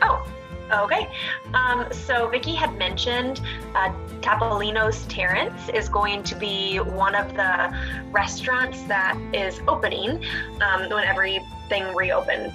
[0.01, 0.25] Oh,
[0.71, 1.09] okay.
[1.53, 3.41] Um, so Vicky had mentioned
[3.75, 7.75] uh, Topolino's Terrace is going to be one of the
[8.11, 10.23] restaurants that is opening
[10.61, 12.53] um, when everything reopens.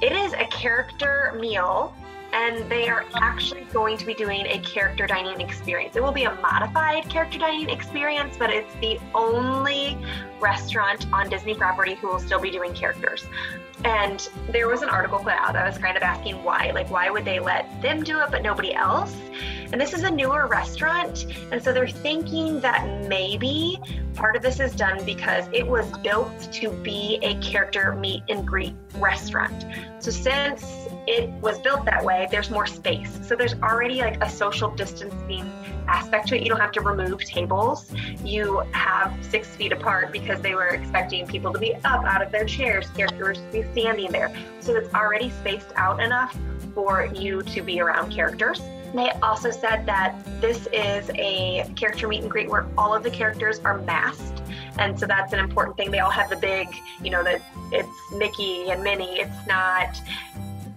[0.00, 1.94] It is a character meal,
[2.32, 5.96] and they are actually going to be doing a character dining experience.
[5.96, 9.98] It will be a modified character dining experience, but it's the only
[10.42, 13.24] restaurant on Disney property who will still be doing characters.
[13.84, 16.70] And there was an article put out that was kind of asking why.
[16.72, 19.14] Like, why would they let them do it but nobody else?
[19.72, 21.26] And this is a newer restaurant.
[21.50, 23.78] And so they're thinking that maybe
[24.14, 28.46] part of this is done because it was built to be a character meet and
[28.46, 29.64] greet restaurant.
[29.98, 30.64] So since
[31.06, 33.18] it was built that way, there's more space.
[33.22, 35.50] So there's already like a social distancing
[35.88, 36.42] aspect to it.
[36.42, 37.92] You don't have to remove tables.
[38.22, 42.30] You have six feet apart because they were expecting people to be up out of
[42.30, 44.32] their chairs, characters to be standing there.
[44.60, 46.38] So it's already spaced out enough
[46.74, 48.60] for you to be around characters.
[48.94, 53.10] They also said that this is a character meet and greet where all of the
[53.10, 54.42] characters are masked.
[54.78, 55.90] And so that's an important thing.
[55.90, 56.68] They all have the big,
[57.02, 57.42] you know, that
[57.72, 59.20] it's Mickey and Minnie.
[59.20, 60.00] It's not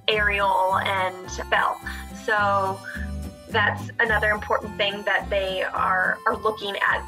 [0.08, 1.80] Ariel and Belle.
[2.26, 2.80] So
[3.50, 7.06] that's another important thing that they are are looking at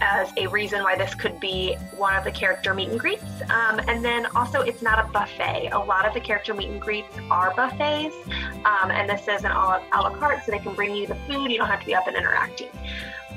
[0.00, 3.24] as a reason why this could be one of the character meet and greets.
[3.50, 5.70] Um, and then also, it's not a buffet.
[5.72, 8.14] A lot of the character meet and greets are buffets,
[8.64, 11.50] um, and this is an a la carte, so they can bring you the food.
[11.50, 12.68] You don't have to be up and interacting.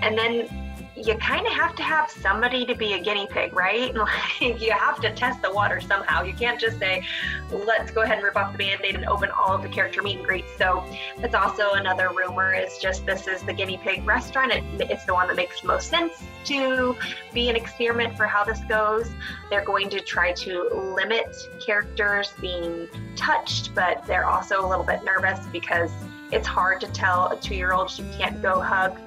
[0.01, 0.66] And then
[0.97, 3.93] you kind of have to have somebody to be a guinea pig, right?
[4.07, 6.23] Like you have to test the water somehow.
[6.23, 7.03] You can't just say,
[7.51, 10.17] let's go ahead and rip off the band-aid and open all of the character meet
[10.17, 10.51] and greets.
[10.57, 10.83] So
[11.19, 14.51] that's also another rumor is just this is the guinea pig restaurant.
[14.51, 16.95] It, it's the one that makes most sense to
[17.33, 19.09] be an experiment for how this goes.
[19.49, 25.03] They're going to try to limit characters being touched, but they're also a little bit
[25.03, 25.91] nervous because
[26.31, 28.97] it's hard to tell a two-year-old she can't go hug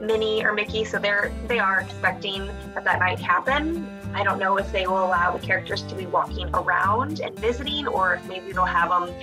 [0.00, 3.86] Minnie or Mickey, so they're they are expecting that that might happen.
[4.14, 7.86] I don't know if they will allow the characters to be walking around and visiting,
[7.86, 9.14] or if maybe they'll have them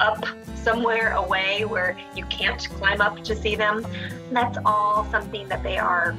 [0.00, 0.24] up
[0.56, 3.86] somewhere away where you can't climb up to see them.
[4.30, 6.14] That's all something that they are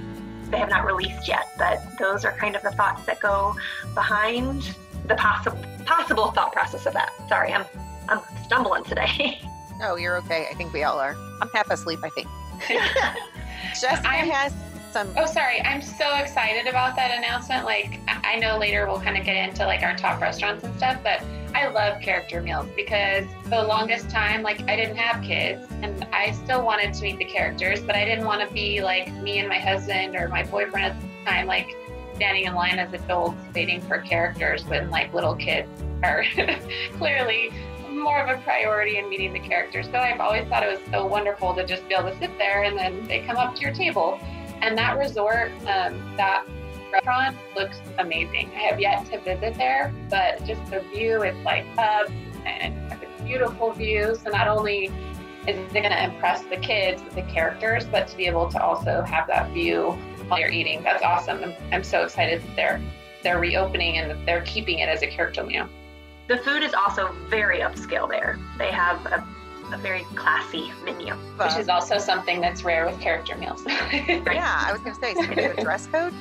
[0.50, 3.54] they have not released yet, but those are kind of the thoughts that go
[3.94, 7.12] behind the possible possible thought process of that.
[7.28, 7.66] Sorry, I'm
[8.10, 9.42] I'm stumbling today.
[9.82, 10.48] oh, you're okay.
[10.50, 11.16] I think we all are.
[11.42, 12.28] I'm half asleep, I think.
[13.80, 14.54] Jessica I'm, has
[14.92, 15.12] some.
[15.18, 15.62] Oh, sorry.
[15.62, 17.66] I'm so excited about that announcement.
[17.66, 21.00] Like, I know later we'll kind of get into like our top restaurants and stuff,
[21.04, 26.06] but I love character meals because the longest time, like, I didn't have kids and
[26.12, 29.40] I still wanted to meet the characters, but I didn't want to be like me
[29.40, 31.76] and my husband or my boyfriend at the time, like
[32.16, 35.70] standing in line as adults waiting for characters when like little kids
[36.04, 36.26] are
[36.98, 37.52] clearly
[37.98, 39.88] more of a priority in meeting the characters.
[39.92, 42.64] So I've always thought it was so wonderful to just be able to sit there
[42.64, 44.20] and then they come up to your table.
[44.62, 46.46] And that resort, um, that
[46.92, 48.52] restaurant looks amazing.
[48.56, 52.10] I have yet to visit there, but just the view, it's like up
[52.46, 54.16] and it's a beautiful view.
[54.16, 54.92] So not only
[55.48, 58.62] is it going to impress the kids with the characters, but to be able to
[58.62, 59.92] also have that view
[60.28, 61.44] while you're eating, that's awesome.
[61.44, 62.82] I'm, I'm so excited that they're
[63.24, 65.68] they're reopening and that they're keeping it as a character meal.
[66.28, 68.38] The food is also very upscale there.
[68.58, 69.26] They have a,
[69.74, 71.14] a very classy menu.
[71.14, 73.64] Which is also something that's rare with character meals.
[73.66, 74.22] right.
[74.26, 76.14] Yeah, I was going to say, is there a dress code?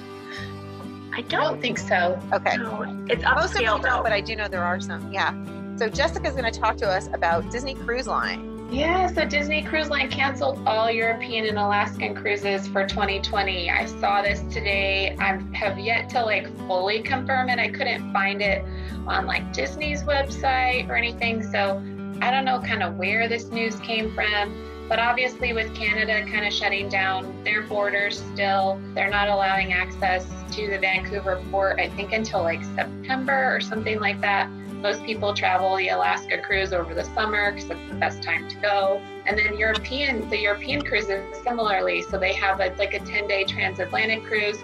[1.12, 2.20] I don't, I don't think so.
[2.32, 2.56] Okay.
[2.56, 5.12] No, it's upscale Most of them don't, but I do know there are some.
[5.12, 5.34] Yeah.
[5.76, 8.55] So Jessica's going to talk to us about Disney Cruise Line.
[8.70, 13.70] Yeah, so Disney Cruise Line canceled all European and Alaskan cruises for 2020.
[13.70, 15.16] I saw this today.
[15.20, 17.60] I have yet to like fully confirm it.
[17.60, 18.64] I couldn't find it
[19.06, 21.44] on like Disney's website or anything.
[21.44, 21.80] So
[22.20, 24.52] I don't know kind of where this news came from.
[24.88, 30.26] But obviously, with Canada kind of shutting down their borders still, they're not allowing access
[30.52, 34.48] to the Vancouver port, I think, until like September or something like that.
[34.86, 38.54] Most people travel the Alaska cruise over the summer because it's the best time to
[38.58, 39.02] go.
[39.26, 42.02] And then European, the European cruises similarly.
[42.02, 44.58] So they have a, like a 10 day transatlantic cruise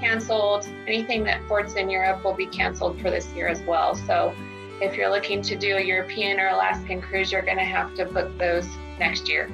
[0.00, 0.66] canceled.
[0.86, 3.94] Anything that ports in Europe will be canceled for this year as well.
[3.94, 4.34] So
[4.80, 8.06] if you're looking to do a European or Alaskan cruise, you're going to have to
[8.06, 8.66] book those
[8.98, 9.50] next year.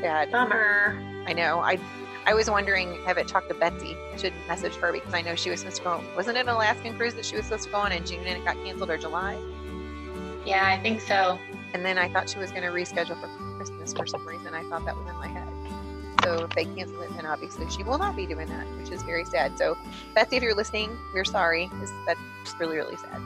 [0.00, 0.98] Yeah, bummer.
[1.26, 1.60] I know.
[1.60, 1.78] I
[2.24, 3.94] I was wondering, have it talked to Betsy?
[4.14, 6.02] I should message her because I know she was supposed to go.
[6.16, 8.38] Wasn't it an Alaskan cruise that she was supposed to go on in June and
[8.38, 9.38] it got canceled or July?
[10.46, 11.38] Yeah, I think so.
[11.74, 14.54] And then I thought she was going to reschedule for Christmas for some reason.
[14.54, 15.48] I thought that was in my head.
[16.22, 19.02] So if they cancel it, then obviously she will not be doing that, which is
[19.02, 19.58] very sad.
[19.58, 19.76] So
[20.14, 21.70] Betsy, if you're listening, we're sorry.
[22.06, 22.20] That's
[22.58, 23.20] really, really sad.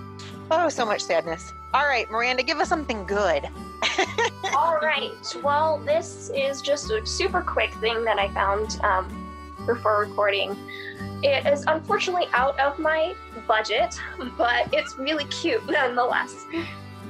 [0.50, 1.52] Oh, so much sadness.
[1.72, 3.48] All right, Miranda, give us something good.
[4.56, 5.36] All right.
[5.42, 9.30] Well, this is just a super quick thing that I found um,
[9.66, 10.56] before recording.
[11.22, 13.14] It is unfortunately out of my
[13.46, 13.94] budget,
[14.38, 16.46] but it's really cute nonetheless.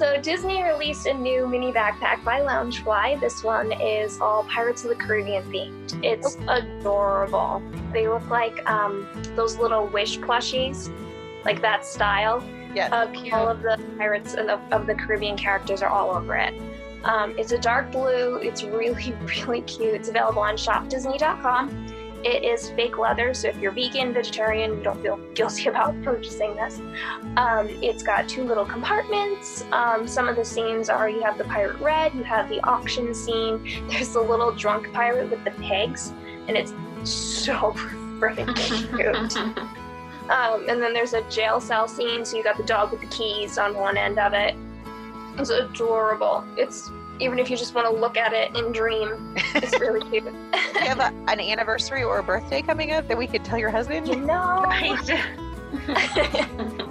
[0.00, 3.20] So Disney released a new mini backpack by Loungefly.
[3.20, 6.02] This one is all Pirates of the Caribbean themed.
[6.02, 7.62] It's adorable.
[7.92, 10.90] They look like um, those little wish plushies,
[11.44, 12.42] like that style.
[12.74, 12.86] Yeah.
[13.02, 16.54] Of all of the Pirates of the, of the Caribbean characters are all over it.
[17.04, 18.36] Um, it's a dark blue.
[18.36, 19.12] It's really,
[19.46, 19.92] really cute.
[19.92, 21.68] It's available on shopdisney.com.
[22.24, 26.54] It is fake leather, so if you're vegan, vegetarian, you don't feel guilty about purchasing
[26.54, 26.78] this.
[27.36, 29.64] Um, it's got two little compartments.
[29.72, 33.14] Um, some of the scenes are you have the pirate red, you have the auction
[33.14, 33.86] scene.
[33.88, 36.12] There's the little drunk pirate with the pegs,
[36.48, 36.72] and it's
[37.04, 37.72] so
[38.20, 39.36] freaking cute.
[40.30, 43.06] um, and then there's a jail cell scene, so you got the dog with the
[43.06, 44.54] keys on one end of it.
[45.38, 46.44] It's adorable.
[46.58, 50.24] It's even if you just want to look at it and dream, it's really cute.
[50.24, 50.30] Do
[50.80, 53.70] you have a, an anniversary or a birthday coming up that we could tell your
[53.70, 54.08] husband?
[54.08, 55.26] you know, Right.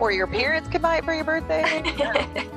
[0.00, 1.62] Or your parents could buy it for your birthday?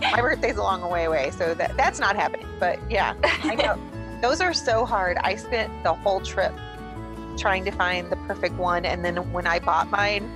[0.00, 2.48] My birthday's a long way away, so that, that's not happening.
[2.58, 3.78] But yeah, I know.
[4.20, 5.16] Those are so hard.
[5.18, 6.52] I spent the whole trip
[7.38, 8.84] trying to find the perfect one.
[8.84, 10.28] And then when I bought mine,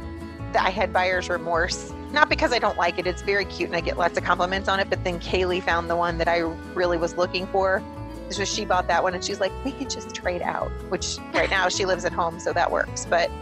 [0.54, 1.92] I had buyer's remorse.
[2.14, 4.68] Not because I don't like it, it's very cute and I get lots of compliments
[4.68, 4.88] on it.
[4.88, 6.38] But then Kaylee found the one that I
[6.72, 7.83] really was looking for.
[8.31, 11.50] So she bought that one and she's like, we can just trade out, which right
[11.50, 13.05] now she lives at home, so that works.
[13.05, 13.33] But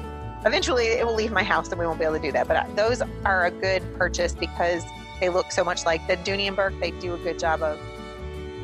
[0.46, 2.48] eventually it will leave my house and we won't be able to do that.
[2.48, 4.82] But uh, those are a good purchase because
[5.20, 6.16] they look so much like the
[6.56, 6.80] Burke.
[6.80, 7.78] They do a good job of,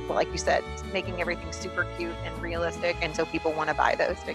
[0.08, 2.96] well, like you said, making everything super cute and realistic.
[3.02, 4.32] And so people want to buy those to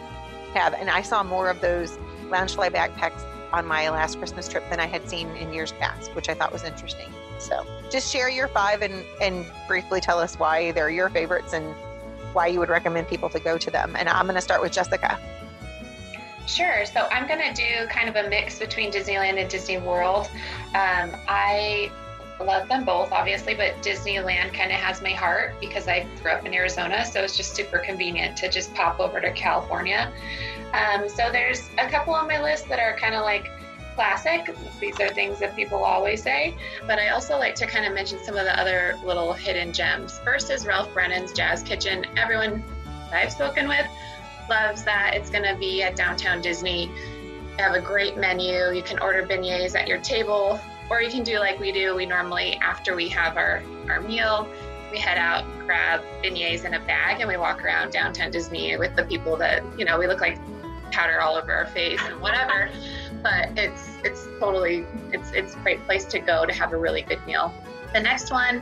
[0.54, 0.76] have.
[0.76, 1.98] And I saw more of those
[2.30, 6.28] Loungefly backpacks on my last Christmas trip than I had seen in years past, which
[6.28, 7.08] I thought was interesting.
[7.38, 11.74] So just share your five and, and briefly tell us why they're your favorites and
[12.34, 13.96] why you would recommend people to go to them.
[13.96, 15.20] And I'm going to start with Jessica.
[16.48, 16.86] Sure.
[16.86, 20.30] So I'm going to do kind of a mix between Disneyland and Disney World.
[20.74, 21.92] Um, I
[22.44, 26.46] love them both, obviously, but Disneyland kind of has my heart because I grew up
[26.46, 27.06] in Arizona.
[27.06, 30.12] So it's just super convenient to just pop over to California.
[30.74, 33.50] Um, so there's a couple on my list that are kind of like
[33.96, 34.56] classic.
[34.80, 36.56] These are things that people always say,
[36.88, 40.20] but I also like to kind of mention some of the other little hidden gems.
[40.20, 42.06] First is Ralph Brennan's Jazz Kitchen.
[42.18, 42.64] Everyone
[43.12, 43.86] I've spoken with
[44.50, 45.14] loves that.
[45.14, 46.92] It's going to be at downtown Disney.
[47.56, 48.72] They have a great menu.
[48.72, 51.96] You can order beignets at your table, or you can do like we do.
[51.96, 54.48] We normally, after we have our, our meal,
[54.92, 58.96] we head out, grab beignets in a bag, and we walk around downtown Disney with
[58.96, 60.38] the people that, you know, we look like
[60.92, 62.70] powder all over our face and whatever.
[63.24, 67.02] but it's it's totally it's it's a great place to go to have a really
[67.02, 67.52] good meal.
[67.94, 68.62] The next one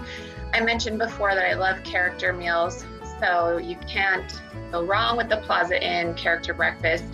[0.53, 2.85] I mentioned before that I love character meals.
[3.19, 7.05] So you can't go wrong with the Plaza Inn character breakfast.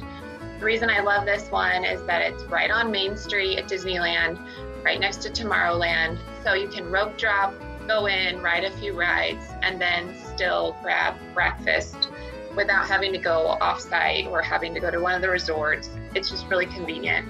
[0.60, 4.40] The reason I love this one is that it's right on Main Street at Disneyland,
[4.88, 6.18] right next to Tomorrowland.
[6.46, 7.54] So you can rope drop,
[7.90, 12.08] go in, ride a few rides, and then still grab breakfast
[12.56, 15.90] without having to go offsite or having to go to one of the resorts.
[16.16, 17.28] It's just really convenient.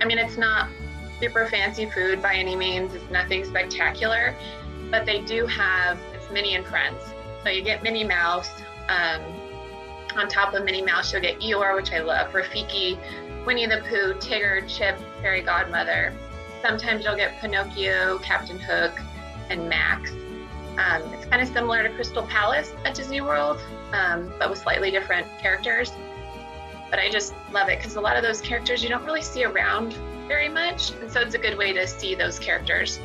[0.00, 0.68] I mean, it's not
[1.18, 4.32] super fancy food by any means, it's nothing spectacular,
[4.88, 7.02] but they do have it's Minnie and Friends.
[7.42, 8.50] So you get Minnie Mouse.
[8.88, 9.20] Um,
[10.16, 12.98] on top of Minnie Mouse, you'll get Eeyore, which I love, Rafiki,
[13.44, 16.12] Winnie the Pooh, Tigger, Chip, Fairy Godmother.
[16.62, 19.00] Sometimes you'll get Pinocchio, Captain Hook,
[19.48, 20.10] and Max.
[20.78, 23.58] Um, it's kind of similar to Crystal Palace at Disney World,
[23.92, 25.92] um, but with slightly different characters.
[26.90, 29.44] But I just love it because a lot of those characters you don't really see
[29.44, 29.94] around
[30.28, 33.00] very much, and so it's a good way to see those characters.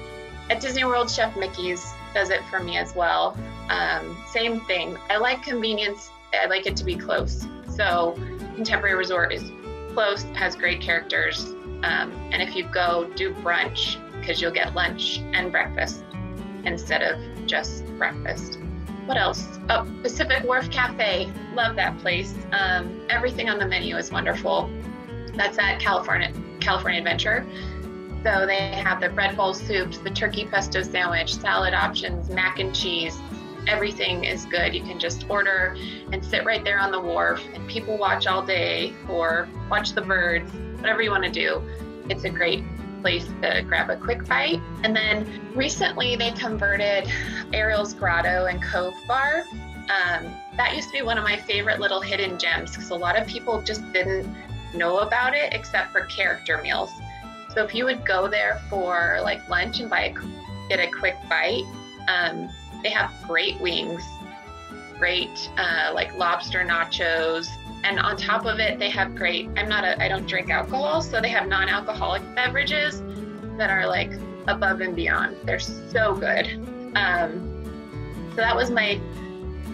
[0.49, 3.37] At Disney World, Chef Mickey's does it for me as well.
[3.69, 4.97] Um, same thing.
[5.09, 6.11] I like convenience.
[6.33, 7.45] I like it to be close.
[7.69, 8.15] So
[8.55, 9.51] Contemporary Resort is
[9.93, 11.53] close, has great characters,
[11.85, 16.03] um, and if you go, do brunch because you'll get lunch and breakfast
[16.63, 18.59] instead of just breakfast.
[19.05, 19.47] What else?
[19.69, 21.31] Oh, Pacific Wharf Cafe.
[21.53, 22.33] Love that place.
[22.51, 24.67] Um, everything on the menu is wonderful.
[25.35, 27.45] That's at California California Adventure.
[28.23, 32.73] So they have the bread bowl soups, the turkey pesto sandwich, salad options, mac and
[32.73, 33.15] cheese.
[33.67, 34.73] Everything is good.
[34.73, 35.75] You can just order
[36.11, 40.01] and sit right there on the wharf, and people watch all day or watch the
[40.01, 41.61] birds, whatever you want to do.
[42.09, 42.63] It's a great
[43.01, 44.59] place to grab a quick bite.
[44.83, 47.07] And then recently they converted
[47.53, 49.43] Ariel's Grotto and Cove Bar.
[49.51, 53.19] Um, that used to be one of my favorite little hidden gems because a lot
[53.19, 54.27] of people just didn't
[54.73, 56.89] know about it except for character meals.
[57.53, 61.15] So if you would go there for like lunch and buy a, get a quick
[61.29, 61.63] bite,
[62.07, 62.49] um,
[62.81, 64.03] they have great wings,
[64.97, 67.47] great uh, like lobster nachos,
[67.85, 69.47] and on top of it, they have great.
[69.55, 73.01] I'm not a I don't drink alcohol, so they have non-alcoholic beverages
[73.57, 74.11] that are like
[74.47, 75.37] above and beyond.
[75.43, 76.47] They're so good.
[76.95, 77.61] Um,
[78.31, 78.99] so that was my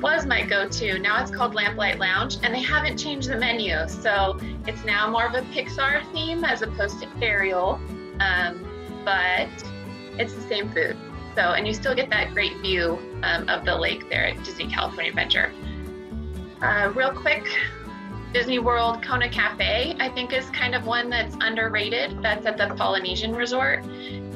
[0.01, 0.99] was my go-to.
[0.99, 4.37] Now it's called Lamplight Lounge, and they haven't changed the menu, so
[4.67, 7.79] it's now more of a Pixar theme as opposed to Ariel,
[8.19, 8.65] um,
[9.05, 9.47] but
[10.17, 10.97] it's the same food.
[11.35, 14.67] So, and you still get that great view um, of the lake there at Disney
[14.67, 15.53] California Adventure.
[16.61, 17.45] Uh, real quick,
[18.33, 22.21] Disney World Kona Cafe, I think, is kind of one that's underrated.
[22.21, 23.83] That's at the Polynesian Resort.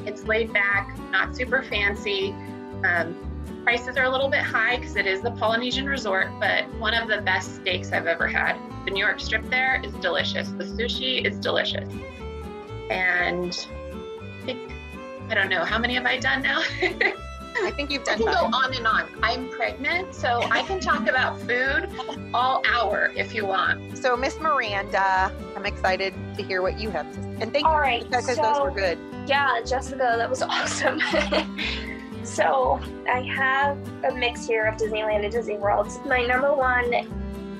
[0.04, 2.32] It's laid back, not super fancy.
[2.84, 3.16] Um,
[3.64, 7.08] prices are a little bit high because it is the Polynesian Resort, but one of
[7.08, 8.58] the best steaks I've ever had.
[8.84, 10.50] The New York strip there is delicious.
[10.50, 11.88] The sushi is delicious.
[12.90, 13.66] And
[14.42, 14.72] I think,
[15.30, 16.62] I don't know, how many have I done now?
[17.64, 19.06] I think you've I done can go on and on.
[19.22, 21.88] I'm pregnant, so I can talk about food
[22.34, 23.96] all hour if you want.
[23.98, 27.36] So, Miss Miranda, I'm excited to hear what you have to say.
[27.40, 28.98] And thank All you right, because those so- were good.
[29.26, 31.00] Yeah, Jessica, that was awesome.
[32.24, 32.80] so
[33.10, 35.88] I have a mix here of Disneyland and Disney World.
[36.06, 36.94] My number one,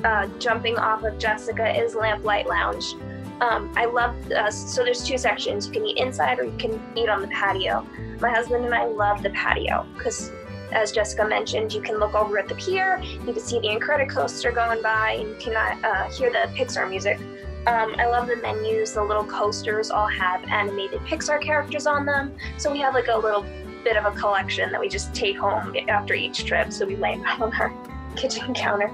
[0.05, 2.95] uh, jumping off of Jessica, is Lamplight Lounge.
[3.41, 5.67] Um, I love uh, so there's two sections.
[5.67, 7.87] You can eat inside or you can eat on the patio.
[8.21, 10.31] My husband and I love the patio because,
[10.73, 12.99] as Jessica mentioned, you can look over at the pier.
[13.03, 17.19] You can see the Incredicoaster going by, and you can uh, hear the Pixar music.
[17.67, 18.93] Um, I love the menus.
[18.93, 22.35] The little coasters all have animated Pixar characters on them.
[22.59, 23.45] So we have like a little
[23.83, 26.73] bit of a collection that we just take home after each trip.
[26.73, 27.73] So we lay it on our
[28.15, 28.91] kitchen counter.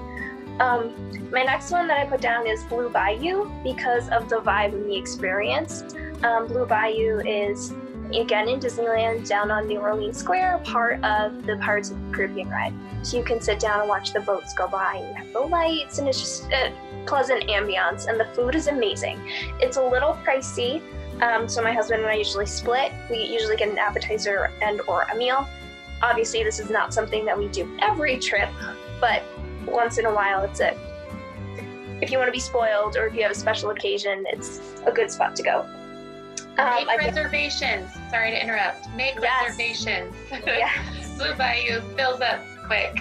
[0.59, 0.93] Um,
[1.31, 4.85] my next one that I put down is Blue Bayou because of the vibe and
[4.85, 5.83] the experience.
[6.23, 7.73] Um, Blue Bayou is
[8.13, 12.49] again in Disneyland down on New Orleans Square, part of the Pirates of the Caribbean
[12.49, 12.73] ride.
[13.01, 15.39] So you can sit down and watch the boats go by, and you have the
[15.39, 16.71] lights, and it's just a
[17.05, 18.07] pleasant ambiance.
[18.07, 19.19] And the food is amazing.
[19.59, 20.81] It's a little pricey,
[21.21, 22.91] um, so my husband and I usually split.
[23.09, 25.47] We usually get an appetizer and or a meal.
[26.01, 28.49] Obviously, this is not something that we do every trip,
[28.99, 29.23] but
[29.65, 30.77] once in a while, it's it.
[32.01, 34.91] if you want to be spoiled or if you have a special occasion, it's a
[34.91, 35.65] good spot to go.
[36.57, 37.89] Um, Make reservations.
[38.11, 38.87] Sorry to interrupt.
[38.95, 39.43] Make Yes.
[39.57, 40.15] reservations.
[40.45, 41.13] yes.
[41.17, 42.99] Blue Bayou fills up quick.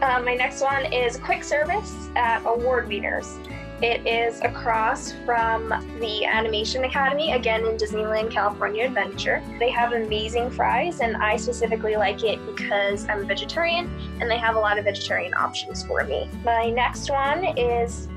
[0.00, 3.36] Um, my next one is quick service at Award Wieners.
[3.80, 5.68] It is across from
[6.00, 9.40] the Animation Academy, again in Disneyland California Adventure.
[9.60, 13.88] They have amazing fries, and I specifically like it because I'm a vegetarian
[14.20, 16.28] and they have a lot of vegetarian options for me.
[16.44, 18.08] My next one is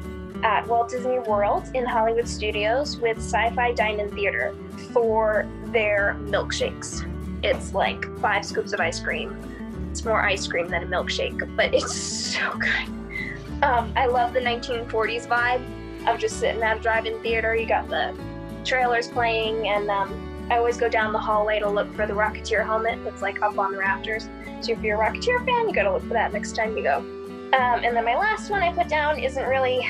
[0.43, 4.55] at Walt Disney World in Hollywood Studios with Sci Fi Dine In Theater
[4.91, 7.07] for their milkshakes.
[7.43, 9.37] It's like five scoops of ice cream
[9.91, 11.93] it's more ice cream than a milkshake, but it's
[12.35, 13.00] so good.
[13.61, 15.63] Um, I love the 1940s vibe
[16.07, 17.55] of just sitting at a drive-in theater.
[17.55, 18.15] You got the
[18.65, 22.65] trailers playing, and um, I always go down the hallway to look for the Rocketeer
[22.65, 24.29] helmet that's like up on the rafters.
[24.61, 26.97] So if you're a Rocketeer fan, you gotta look for that next time you go.
[27.53, 29.87] Um, and then my last one I put down isn't really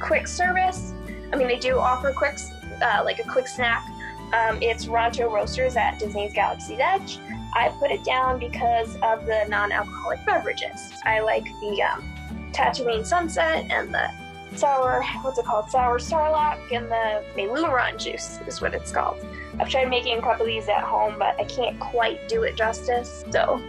[0.00, 0.92] quick service.
[1.32, 2.36] I mean, they do offer quick,
[2.82, 3.86] uh, like a quick snack.
[4.32, 7.18] Um, it's Ronto Roasters at Disney's Galaxy's Edge.
[7.54, 10.92] I put it down because of the non-alcoholic beverages.
[11.04, 12.02] I like the um,
[12.52, 14.10] Tatooine Sunset and the
[14.56, 19.24] sour, what's it called, sour Starlock and the Meiloorun juice is what it's called.
[19.58, 22.56] I've tried making a couple of these at home, but I can't quite do it
[22.56, 23.24] justice.
[23.30, 23.62] So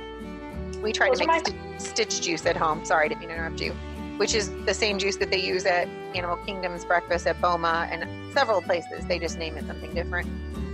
[0.82, 2.84] We tried Those to make sti- stitch juice at home.
[2.86, 3.73] Sorry, didn't mean to interrupt you.
[4.17, 8.07] Which is the same juice that they use at Animal Kingdom's breakfast at Boma and
[8.34, 9.05] several places.
[9.05, 10.29] They just name it something different,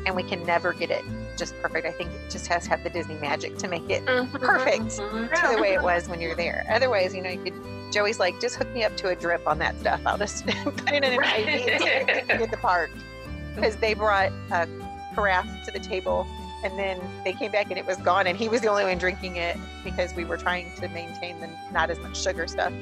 [0.05, 1.03] and we can never get it
[1.37, 1.85] just perfect.
[1.85, 4.83] I think it just has to have the Disney magic to make it mm-hmm, perfect
[4.83, 5.27] mm-hmm.
[5.27, 6.65] to the way it was when you're there.
[6.69, 7.53] Otherwise, you know, you could.
[7.91, 10.01] Joey's like, just hook me up to a drip on that stuff.
[10.05, 12.91] I'll just put it in an IV at the park
[13.55, 14.67] because they brought a
[15.15, 16.27] carafe to the table
[16.63, 18.97] and then they came back and it was gone and he was the only one
[18.97, 22.73] drinking it because we were trying to maintain the not as much sugar stuff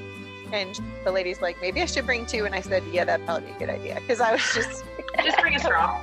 [0.54, 3.48] and the lady's like maybe i should bring two and i said yeah that'd probably
[3.48, 4.86] be a good idea because i was just
[5.24, 6.02] Just bring a straw.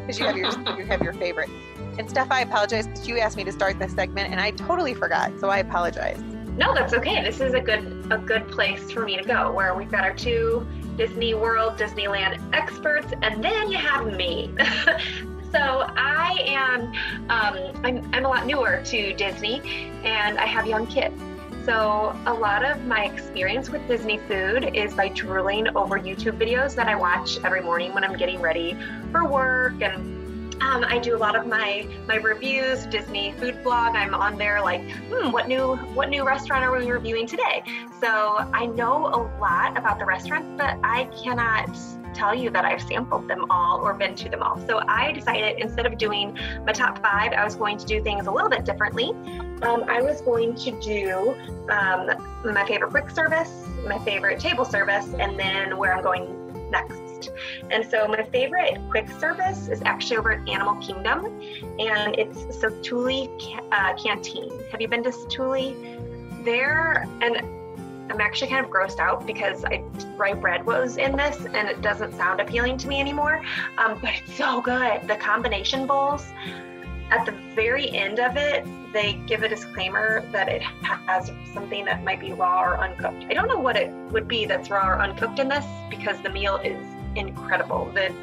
[0.00, 1.50] because you have your you have your favorite
[1.98, 4.94] and steph i apologize because you asked me to start this segment and i totally
[4.94, 6.20] forgot so i apologize
[6.56, 7.20] No, that's okay.
[7.20, 10.14] This is a good a good place for me to go where we've got our
[10.14, 10.64] two
[10.96, 14.54] Disney World, Disneyland experts, and then you have me.
[15.52, 16.92] so I am
[17.28, 19.62] um, I'm, I'm a lot newer to Disney
[20.04, 21.20] and I have young kids.
[21.64, 26.76] So a lot of my experience with Disney food is by drooling over YouTube videos
[26.76, 28.76] that I watch every morning when I'm getting ready
[29.10, 30.23] for work and
[30.60, 33.94] um, I do a lot of my my reviews, Disney food blog.
[33.94, 37.62] I'm on there like, hmm, what new what new restaurant are we reviewing today?
[38.00, 38.08] So
[38.52, 41.70] I know a lot about the restaurants, but I cannot
[42.14, 44.58] tell you that I've sampled them all or been to them all.
[44.66, 48.26] So I decided instead of doing my top five, I was going to do things
[48.26, 49.10] a little bit differently.
[49.62, 51.36] Um, I was going to do
[51.70, 52.10] um,
[52.44, 57.03] my favorite quick service, my favorite table service, and then where I'm going next
[57.70, 61.26] And so my favorite quick service is actually over at Animal Kingdom,
[61.78, 63.28] and it's Satu'li
[63.72, 64.50] uh, Canteen.
[64.70, 65.74] Have you been to Satu'li?
[66.44, 67.36] There, and
[68.10, 69.82] I'm actually kind of grossed out because I
[70.16, 73.42] rye bread was in this and it doesn't sound appealing to me anymore.
[73.78, 75.08] Um, but it's so good.
[75.08, 76.30] The combination bowls,
[77.10, 82.04] at the very end of it, they give a disclaimer that it has something that
[82.04, 83.24] might be raw or uncooked.
[83.28, 86.30] I don't know what it would be that's raw or uncooked in this because the
[86.30, 86.76] meal is
[87.16, 87.90] incredible.
[87.94, 88.14] The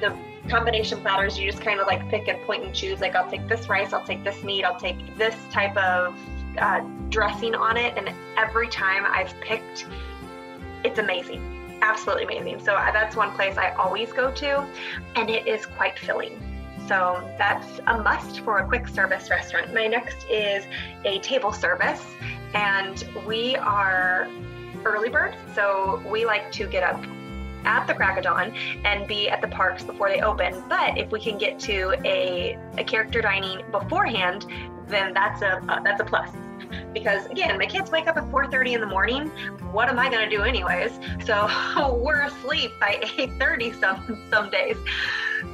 [0.00, 0.16] the
[0.48, 3.46] combination platters you just kind of like pick and point and choose like I'll take
[3.48, 6.16] this rice, I'll take this meat, I'll take this type of
[6.58, 9.86] uh, dressing on it, and every time I've picked,
[10.84, 12.58] it's amazing, absolutely amazing.
[12.58, 14.66] So that's one place I always go to,
[15.14, 16.38] and it is quite filling.
[16.88, 19.72] So that's a must for a quick service restaurant.
[19.72, 20.64] My next is
[21.04, 22.04] a table service,
[22.54, 24.28] and we are
[24.84, 27.02] early bird, so we like to get up
[27.64, 28.54] at the crack of dawn
[28.84, 30.62] and be at the parks before they open.
[30.68, 34.46] But if we can get to a, a character dining beforehand,
[34.88, 36.30] then that's a uh, that's a plus.
[36.92, 39.28] Because again, my kids wake up at 4:30 in the morning.
[39.72, 40.92] What am I going to do anyways?
[41.24, 41.48] So
[42.02, 44.76] we're asleep by 8:30 some some days.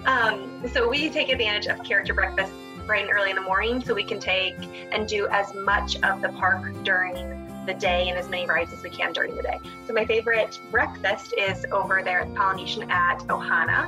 [0.05, 2.53] Um, so we take advantage of character breakfast
[2.87, 4.57] bright and early in the morning, so we can take
[4.93, 7.38] and do as much of the park during
[7.69, 9.61] the day and as many rides as we can during the day.
[9.87, 13.85] So my favorite breakfast is over there at Polynesian at Ohana.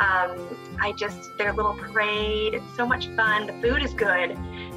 [0.00, 2.54] Um, I just their little parade.
[2.54, 3.46] It's so much fun.
[3.46, 4.32] The food is good.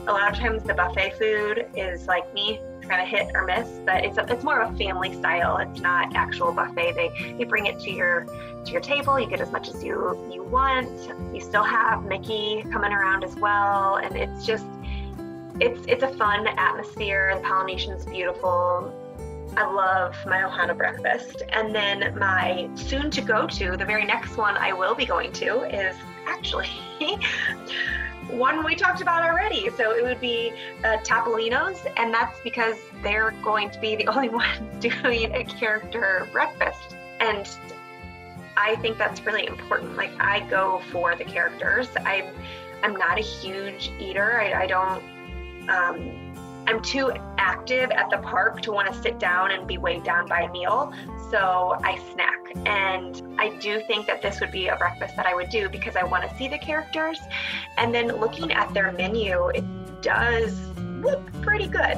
[0.08, 3.80] A lot of times the buffet food is like me, kind of hit or miss,
[3.86, 5.58] but it's a, it's more of a family style.
[5.58, 6.93] It's not actual buffet.
[6.93, 8.26] They they bring it to your
[8.66, 9.20] to your table.
[9.20, 9.95] You get as much as you
[10.32, 10.89] you want.
[11.34, 14.66] You still have Mickey coming around as well, and it's just
[15.60, 17.36] it's it's a fun atmosphere.
[17.36, 18.93] The Polynesian's beautiful.
[19.56, 21.43] I love my Ohana breakfast.
[21.49, 25.32] And then my soon to go to, the very next one I will be going
[25.34, 25.95] to is
[26.26, 26.70] actually
[28.30, 29.70] one we talked about already.
[29.78, 30.97] So it would be uh,
[31.97, 36.95] and that's because they're going to be the only ones doing a character breakfast.
[37.20, 37.47] And
[38.58, 39.95] I think that's really important.
[39.97, 41.89] Like I go for the characters.
[42.06, 42.26] I'm
[42.82, 44.41] I'm not a huge eater.
[44.41, 45.04] I, I don't
[45.70, 46.34] um,
[46.68, 50.28] I'm too active at the park to want to sit down and be weighed down
[50.28, 50.93] by a meal.
[51.30, 52.39] So I snack.
[52.66, 55.95] And I do think that this would be a breakfast that I would do because
[55.95, 57.20] I want to see the characters.
[57.78, 59.64] And then looking at their menu, it
[60.01, 61.97] does look pretty good.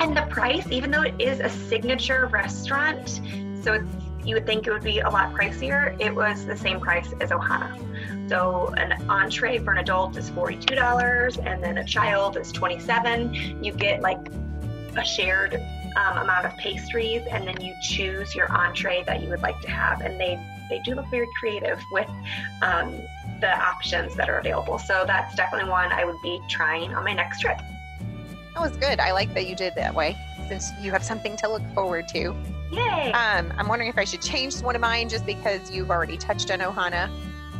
[0.00, 3.20] And the price, even though it is a signature restaurant,
[3.62, 3.84] so
[4.24, 7.30] you would think it would be a lot pricier, it was the same price as
[7.30, 7.78] Ohana.
[8.28, 13.62] So an entree for an adult is $42 and then a child is 27.
[13.62, 14.18] You get like
[14.96, 15.54] a shared
[15.96, 19.70] um, amount of pastries and then you choose your entree that you would like to
[19.70, 20.00] have.
[20.00, 22.08] And they, they do look very creative with
[22.62, 22.98] um,
[23.40, 24.78] the options that are available.
[24.78, 27.58] So that's definitely one I would be trying on my next trip.
[28.54, 29.00] That was good.
[29.00, 30.16] I like that you did that way
[30.48, 32.34] since you have something to look forward to.
[32.74, 33.12] Yay!
[33.12, 36.50] Um, I'm wondering if I should change one of mine just because you've already touched
[36.50, 37.10] on Ohana.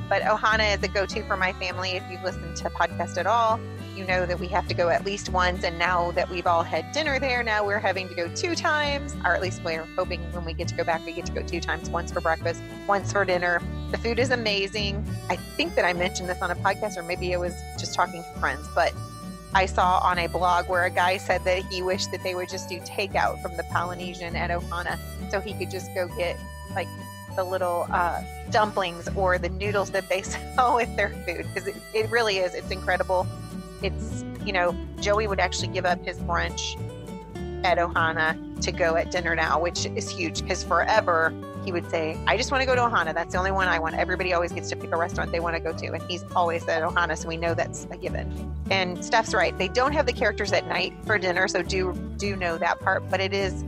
[0.08, 1.90] But Ohana is a go to for my family.
[1.90, 3.58] If you've listened to podcast at all,
[3.96, 5.64] you know that we have to go at least once.
[5.64, 9.14] And now that we've all had dinner there, now we're having to go two times,
[9.24, 11.42] or at least we're hoping when we get to go back, we get to go
[11.42, 13.62] two times once for breakfast, once for dinner.
[13.92, 15.04] The food is amazing.
[15.30, 18.22] I think that I mentioned this on a podcast, or maybe I was just talking
[18.22, 18.92] to friends, but
[19.54, 22.48] I saw on a blog where a guy said that he wished that they would
[22.48, 24.98] just do takeout from the Polynesian at Ohana
[25.30, 26.36] so he could just go get
[26.74, 26.88] like
[27.36, 30.22] the little uh, dumplings or the noodles that they
[30.54, 32.54] sell with their food because it, it really is.
[32.54, 33.26] It's incredible.
[33.82, 36.76] It's, you know, Joey would actually give up his brunch
[37.64, 41.32] at Ohana to go at dinner now, which is huge because forever
[41.64, 43.14] he would say, I just want to go to Ohana.
[43.14, 43.96] That's the only one I want.
[43.96, 45.92] Everybody always gets to pick a restaurant they want to go to.
[45.92, 48.54] And he's always at Ohana, so we know that's a given.
[48.70, 49.56] And Steph's right.
[49.56, 53.08] They don't have the characters at night for dinner, so do do know that part.
[53.10, 53.64] But it is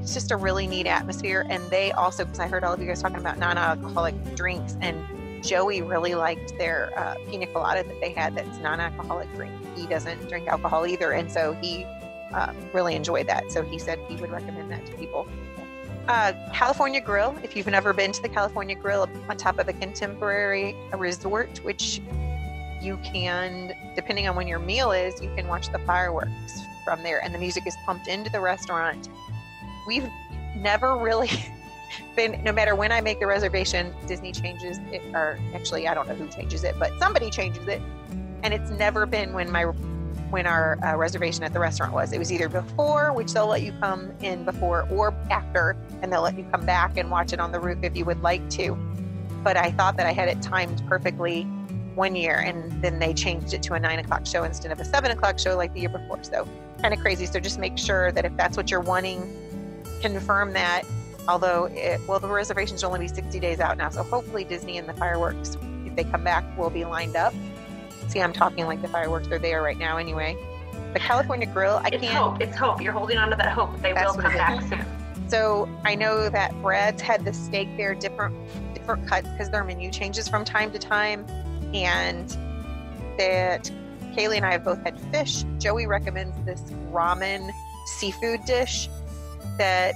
[0.00, 1.46] it's just a really neat atmosphere.
[1.48, 4.98] And they also, because I heard all of you guys talking about non-alcoholic drinks, and
[5.42, 8.34] Joey really liked their uh, pina colada that they had.
[8.34, 9.52] That's non-alcoholic drink.
[9.76, 11.84] He doesn't drink alcohol either, and so he
[12.34, 13.50] uh, really enjoyed that.
[13.50, 15.26] So he said he would recommend that to people.
[16.08, 17.36] Uh, California Grill.
[17.42, 22.00] If you've never been to the California Grill on top of a contemporary resort, which
[22.82, 27.24] you can, depending on when your meal is, you can watch the fireworks from there,
[27.24, 29.08] and the music is pumped into the restaurant
[29.86, 30.08] we've
[30.56, 31.30] never really
[32.16, 36.08] been no matter when I make the reservation, Disney changes it or actually I don't
[36.08, 37.82] know who changes it, but somebody changes it.
[38.42, 39.72] And it's never been when my
[40.30, 42.12] when our uh, reservation at the restaurant was.
[42.12, 46.22] It was either before, which they'll let you come in before, or after, and they'll
[46.22, 48.76] let you come back and watch it on the roof if you would like to.
[49.42, 51.42] but I thought that I had it timed perfectly
[51.94, 54.84] one year, and then they changed it to a nine o'clock show instead of a
[54.84, 56.22] seven o'clock show like the year before.
[56.24, 56.48] So
[56.80, 57.26] kind of crazy.
[57.26, 59.22] So just make sure that if that's what you're wanting,
[60.00, 60.82] confirm that.
[61.28, 63.88] Although, it, well, the reservations will only be 60 days out now.
[63.90, 65.56] So hopefully, Disney and the fireworks,
[65.86, 67.32] if they come back, will be lined up.
[68.08, 70.36] See, I'm talking like the fireworks are there right now anyway.
[70.92, 72.04] The California Grill, I It's can't.
[72.04, 72.40] It's hope.
[72.40, 72.80] It's hope.
[72.80, 73.80] You're holding on to that hope.
[73.82, 74.68] They will come back is.
[74.68, 74.84] soon.
[75.28, 78.36] So I know that Brad's had the steak there, different
[78.74, 81.26] different cuts because their menu changes from time to time,
[81.74, 82.28] and
[83.18, 83.70] that
[84.14, 85.44] Kaylee and I have both had fish.
[85.58, 86.60] Joey recommends this
[86.92, 87.50] ramen
[87.98, 88.88] seafood dish
[89.58, 89.94] that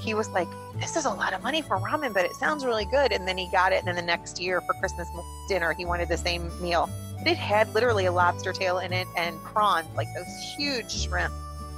[0.00, 0.48] he was like,
[0.80, 3.38] "This is a lot of money for ramen, but it sounds really good." And then
[3.38, 5.08] he got it, and then the next year for Christmas
[5.48, 6.90] dinner, he wanted the same meal.
[7.20, 11.32] But it had literally a lobster tail in it and prawns, like those huge shrimp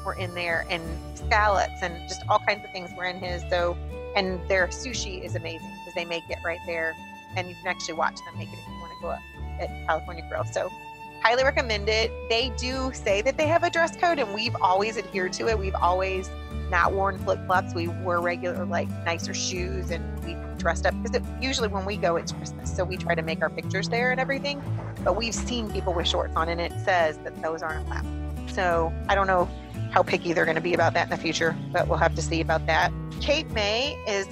[0.05, 0.82] were in there and
[1.16, 3.76] scallops and just all kinds of things were in his so
[4.16, 6.95] and their sushi is amazing because they make it right there
[7.36, 9.20] and you can actually watch them make it if you want to go up
[9.61, 10.45] at california grill.
[10.45, 10.70] So
[11.22, 12.11] highly recommend it.
[12.28, 15.59] They do say that they have a dress code and we've always adhered to it.
[15.59, 16.28] We've always
[16.68, 17.74] not worn flip-flops.
[17.74, 22.17] We wear regular like nicer shoes and we dressed up because usually when we go
[22.17, 24.63] it's christmas so we try to make our pictures there and everything
[25.05, 28.93] but we've seen people with shorts on and it says that those aren't allowed so
[29.09, 29.49] i don't know
[29.93, 32.23] how picky they're going to be about that in the future, but we'll have to
[32.23, 32.91] see about that.
[33.21, 34.27] Cape May is,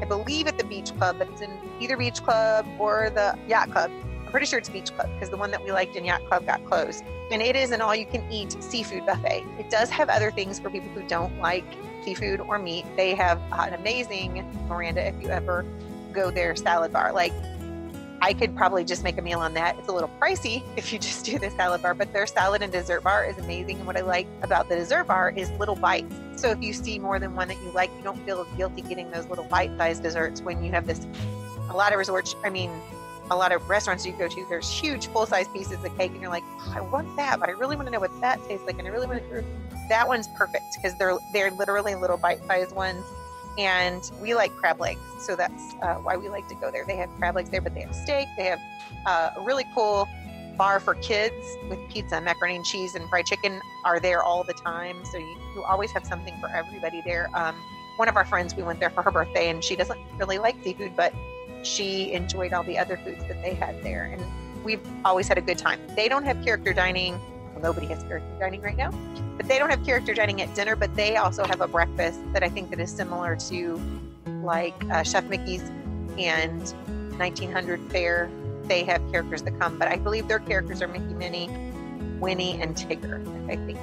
[0.00, 1.50] I believe, at the beach club, but it's in
[1.80, 3.90] either beach club or the yacht club.
[3.90, 6.44] I'm pretty sure it's beach club because the one that we liked in yacht club
[6.44, 7.02] got closed.
[7.32, 9.44] And it is an all you can eat seafood buffet.
[9.58, 11.64] It does have other things for people who don't like
[12.04, 12.84] seafood or meat.
[12.96, 15.64] They have an amazing, Miranda, if you ever
[16.12, 17.12] go there, salad bar.
[17.12, 17.32] Like,
[18.22, 19.78] I could probably just make a meal on that.
[19.78, 22.72] It's a little pricey if you just do the salad bar, but their salad and
[22.72, 23.78] dessert bar is amazing.
[23.78, 26.14] And what I like about the dessert bar is little bites.
[26.36, 29.10] So if you see more than one that you like, you don't feel guilty getting
[29.10, 31.06] those little bite-sized desserts when you have this.
[31.70, 32.70] A lot of resorts, I mean,
[33.30, 36.30] a lot of restaurants you go to, there's huge full-size pieces of cake, and you're
[36.30, 38.78] like, oh, I want that, but I really want to know what that tastes like,
[38.78, 39.28] and I really want to.
[39.28, 39.44] Prove
[39.88, 43.04] that one's perfect because they're they're literally little bite-sized ones
[43.58, 46.84] and we like crab legs, so that's uh, why we like to go there.
[46.86, 48.28] They have crab legs there, but they have steak.
[48.36, 48.60] They have
[49.06, 50.08] uh, a really cool
[50.56, 51.34] bar for kids
[51.68, 55.04] with pizza, macaroni and cheese, and fried chicken are there all the time.
[55.04, 57.28] So you, you always have something for everybody there.
[57.34, 57.56] Um,
[57.96, 60.56] one of our friends, we went there for her birthday, and she doesn't really like
[60.62, 61.12] seafood, but
[61.62, 64.24] she enjoyed all the other foods that they had there, and
[64.64, 65.80] we've always had a good time.
[65.96, 67.14] They don't have character dining.
[67.52, 68.92] Well, nobody has character dining right now,
[69.36, 70.76] but they don't have character dining at dinner.
[70.76, 73.80] But they also have a breakfast that I think that is similar to
[74.42, 75.62] like uh, Chef Mickey's
[76.18, 76.62] and
[77.18, 78.30] 1900 Fair.
[78.64, 81.48] They have characters that come, but I believe their characters are Mickey, Minnie,
[82.20, 83.20] Winnie, and Tigger.
[83.50, 83.78] I think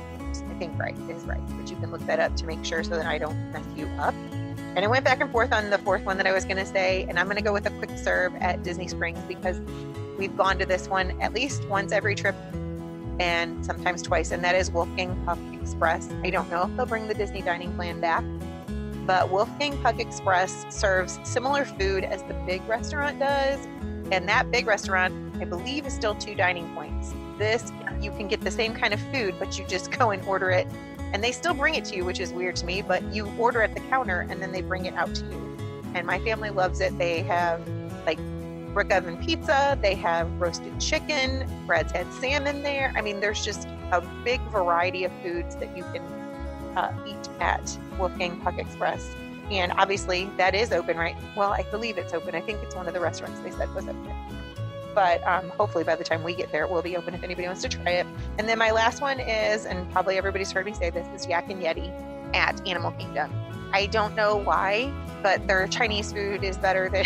[0.49, 2.91] I think right is right, but you can look that up to make sure so
[2.91, 4.15] that I don't mess you up.
[4.58, 6.66] And I went back and forth on the fourth one that I was going to
[6.66, 9.60] say, and I'm going to go with a quick serve at Disney Springs because
[10.18, 12.36] we've gone to this one at least once every trip
[13.20, 16.10] and sometimes twice, and that is Wolfgang Puck Express.
[16.24, 18.24] I don't know if they'll bring the Disney dining plan back,
[19.05, 23.66] but Wolfgang Puck Express serves similar food as the big restaurant does,
[24.12, 27.14] and that big restaurant, I believe, is still two dining points.
[27.38, 30.49] This, you can get the same kind of food, but you just go and order
[30.51, 30.68] it,
[31.14, 33.62] and they still bring it to you, which is weird to me, but you order
[33.62, 35.58] at the counter and then they bring it out to you.
[35.93, 36.97] And my family loves it.
[36.97, 37.68] They have
[38.05, 38.20] like
[38.74, 39.78] brick oven pizza.
[39.82, 41.49] They have roasted chicken.
[41.66, 42.93] Brad's had salmon there.
[42.95, 46.01] I mean, there's just a big variety of foods that you can
[46.78, 49.16] uh, eat at Wolfgang Puck Express.
[49.49, 51.16] And obviously, that is open, right?
[51.36, 52.36] Well, I believe it's open.
[52.36, 54.14] I think it's one of the restaurants they said was open.
[54.98, 57.45] But um, hopefully, by the time we get there, it will be open if anybody
[57.45, 58.08] wants to try it.
[58.39, 61.52] And then my last one is, and probably everybody's heard me say this, is Yak
[61.52, 61.93] and Yeti
[62.34, 63.32] at Animal Kingdom.
[63.72, 64.91] I don't know why,
[65.22, 67.06] but their Chinese food is better than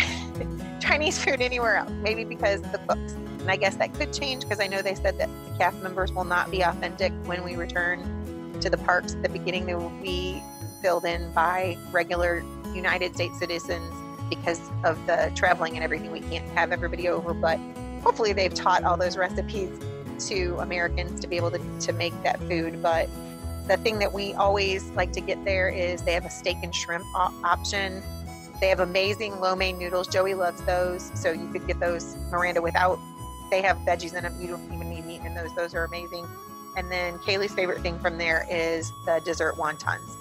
[0.80, 1.90] Chinese food anywhere else.
[2.00, 3.12] Maybe because the cooks.
[3.12, 6.12] And I guess that could change because I know they said that the cast members
[6.12, 9.66] will not be authentic when we return to the parks at the beginning.
[9.66, 10.42] They will be
[10.80, 12.42] filled in by regular
[12.74, 13.92] United States citizens
[14.30, 16.10] because of the traveling and everything.
[16.10, 17.60] We can't have everybody over, but
[18.02, 19.78] hopefully they've taught all those recipes
[20.28, 22.82] to Americans to be able to, to make that food.
[22.82, 23.08] But
[23.68, 26.74] the thing that we always like to get there is they have a steak and
[26.74, 28.02] shrimp op- option.
[28.60, 30.08] They have amazing lo mein noodles.
[30.08, 32.98] Joey loves those, so you could get those Miranda without.
[33.50, 34.40] They have veggies in them.
[34.40, 35.54] You don't even need meat in those.
[35.54, 36.26] Those are amazing.
[36.76, 40.16] And then Kaylee's favorite thing from there is the dessert wontons.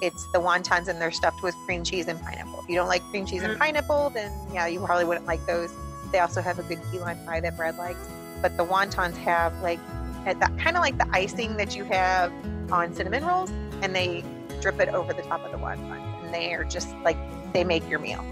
[0.00, 2.60] It's the wontons and they're stuffed with cream cheese and pineapple.
[2.60, 3.58] If you don't like cream cheese and mm.
[3.58, 5.72] pineapple, then yeah, you probably wouldn't like those.
[6.12, 8.08] They also have a good key lime pie that Brad likes.
[8.40, 9.80] But the wontons have like
[10.24, 12.32] that kind of like the icing that you have
[12.70, 13.50] on cinnamon rolls,
[13.82, 14.24] and they
[14.60, 17.16] drip it over the top of the wonton, and they are just like
[17.52, 18.24] they make your meal.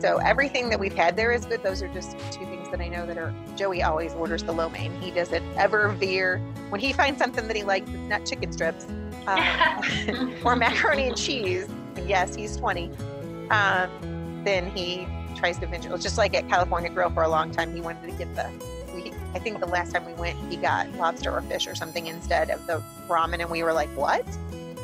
[0.00, 1.62] So everything that we've had there is good.
[1.62, 3.34] Those are just two things that I know that are.
[3.56, 4.92] Joey always orders the lo mein.
[5.00, 6.38] He doesn't ever veer
[6.68, 7.88] when he finds something that he likes.
[7.88, 8.86] It's not chicken strips
[9.26, 11.66] um, or macaroni and cheese.
[12.06, 12.90] Yes, he's 20.
[13.50, 15.06] Um, then he
[15.46, 15.96] tries to venture.
[15.98, 18.50] Just like at California Grill for a long time, he wanted to get the.
[18.92, 22.06] We, I think the last time we went, he got lobster or fish or something
[22.06, 24.26] instead of the ramen, and we were like, "What?"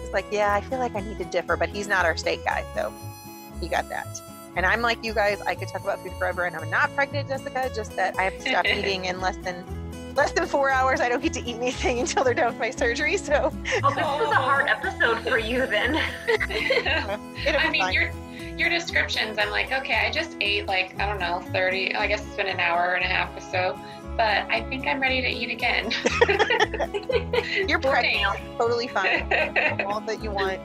[0.01, 2.45] He's like, "Yeah, I feel like I need to differ," but he's not our steak
[2.45, 2.93] guy, so
[3.61, 4.07] he got that.
[4.55, 7.29] And I'm like you guys, I could talk about food forever, and I'm not pregnant,
[7.29, 7.71] Jessica.
[7.75, 9.65] Just that I have to stop eating in less than
[10.15, 11.01] less than four hours.
[11.01, 13.17] I don't get to eat anything until they're done with my surgery.
[13.17, 13.53] So,
[13.83, 15.97] well, this was a hard episode for you then.
[16.29, 17.95] I mean, fine.
[17.95, 18.13] your
[18.63, 21.97] your descriptions, I'm like, okay, I just ate like I don't know, 30.
[21.97, 23.79] I guess it's been an hour and a half or so.
[24.17, 25.91] But I think I'm ready to eat again.
[27.69, 29.23] You're pregnant, totally fine.
[29.87, 30.61] All that you want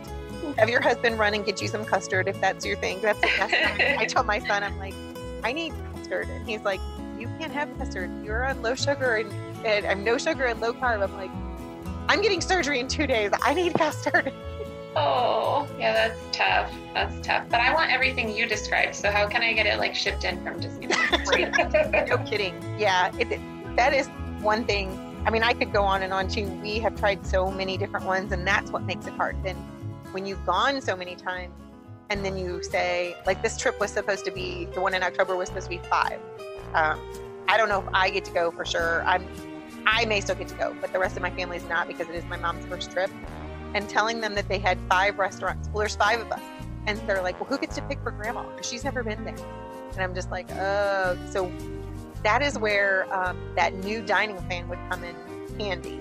[0.57, 3.01] have your husband run and get you some custard if that's your thing.
[3.01, 3.53] That's, that's
[3.99, 4.93] I told my son, I'm like,
[5.43, 6.79] I need custard, and he's like,
[7.17, 8.11] you can't have custard.
[8.23, 9.31] You're on low sugar and,
[9.65, 11.01] and I'm no sugar and low carb.
[11.01, 11.31] I'm like,
[12.07, 13.31] I'm getting surgery in two days.
[13.41, 14.31] I need custard.
[14.97, 16.71] Oh, yeah, that's tough.
[16.93, 17.45] That's tough.
[17.49, 18.95] But I want everything you described.
[18.95, 20.87] So how can I get it like shipped in from Disney?
[22.07, 22.55] no kidding.
[22.79, 23.39] Yeah, it,
[23.75, 24.07] that is
[24.41, 24.97] one thing.
[25.25, 26.47] I mean, I could go on and on too.
[26.63, 29.35] We have tried so many different ones, and that's what makes it hard.
[29.43, 29.55] Then
[30.11, 31.53] when you've gone so many times
[32.09, 35.35] and then you say like this trip was supposed to be the one in october
[35.35, 36.19] was supposed to be five
[36.73, 36.99] um,
[37.47, 39.25] i don't know if i get to go for sure i'm
[39.85, 42.07] i may still get to go but the rest of my family is not because
[42.07, 43.11] it is my mom's first trip
[43.73, 45.69] and telling them that they had five restaurants.
[45.69, 46.41] Well there's five of us.
[46.85, 48.43] And they're like well who gets to pick for grandma?
[48.49, 49.35] Because she's never been there.
[49.93, 51.17] And i'm just like oh.
[51.29, 51.51] So
[52.23, 55.15] that is where um, that new dining plan would come in
[55.59, 55.99] handy.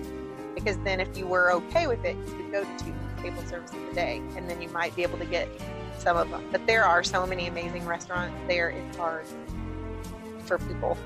[0.55, 3.71] Because then if you were okay with it you could go to two table service
[3.71, 5.49] of the day, and then you might be able to get
[5.97, 6.43] some of them.
[6.51, 9.25] But there are so many amazing restaurants there; it's hard
[10.45, 10.97] for people.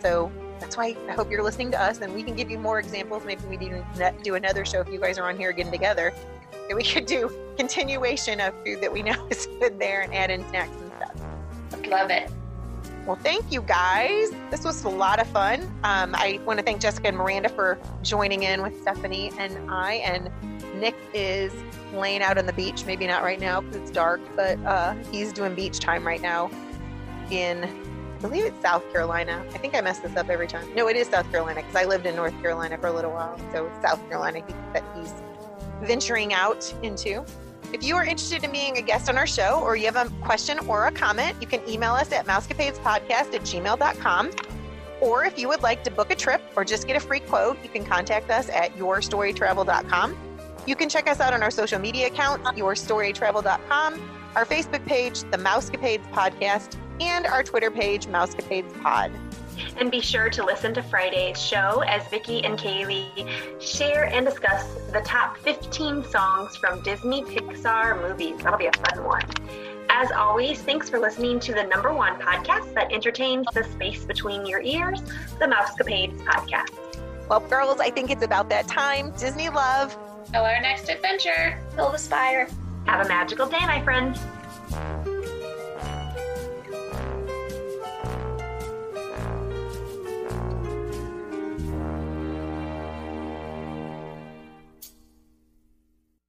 [0.00, 0.32] So
[0.62, 3.24] that's why I hope you're listening to us, and we can give you more examples.
[3.24, 3.84] Maybe we do
[4.22, 6.14] do another show if you guys are on here getting together.
[6.68, 10.30] And we could do continuation of food that we know is good there, and add
[10.30, 11.86] in snacks and stuff.
[11.88, 12.30] Love it.
[13.04, 14.30] Well, thank you guys.
[14.52, 15.62] This was a lot of fun.
[15.82, 19.94] Um, I want to thank Jessica and Miranda for joining in with Stephanie and I.
[19.94, 20.30] And
[20.80, 21.52] Nick is
[21.92, 22.86] laying out on the beach.
[22.86, 26.48] Maybe not right now because it's dark, but uh, he's doing beach time right now
[27.32, 27.68] in,
[28.22, 29.44] believe it's South Carolina.
[29.52, 30.72] I think I mess this up every time.
[30.74, 33.36] No, it is South Carolina because I lived in North Carolina for a little while.
[33.52, 34.40] So South Carolina
[34.72, 35.12] that he's
[35.82, 37.24] venturing out into.
[37.72, 40.08] If you are interested in being a guest on our show or you have a
[40.24, 44.30] question or a comment, you can email us at mousecapadespodcast at gmail.com.
[45.00, 47.58] Or if you would like to book a trip or just get a free quote,
[47.62, 50.16] you can contact us at yourstorytravel.com.
[50.64, 55.38] You can check us out on our social media accounts, yourstorytravel.com, our Facebook page, the
[55.38, 59.12] Mousecapades Podcast, and our Twitter page, Mousecapades Pod.
[59.78, 64.64] And be sure to listen to Friday's show as Vicki and Kaylee share and discuss
[64.92, 68.36] the top 15 songs from Disney Pixar movies.
[68.42, 69.28] That'll be a fun one.
[69.88, 74.46] As always, thanks for listening to the number one podcast that entertains the space between
[74.46, 75.02] your ears,
[75.38, 76.70] the Mousecapades podcast.
[77.28, 79.12] Well, girls, I think it's about that time.
[79.12, 79.96] Disney love.
[80.32, 81.58] Till our next adventure.
[81.76, 82.48] Build a spire.
[82.86, 84.18] Have a magical day, my friends.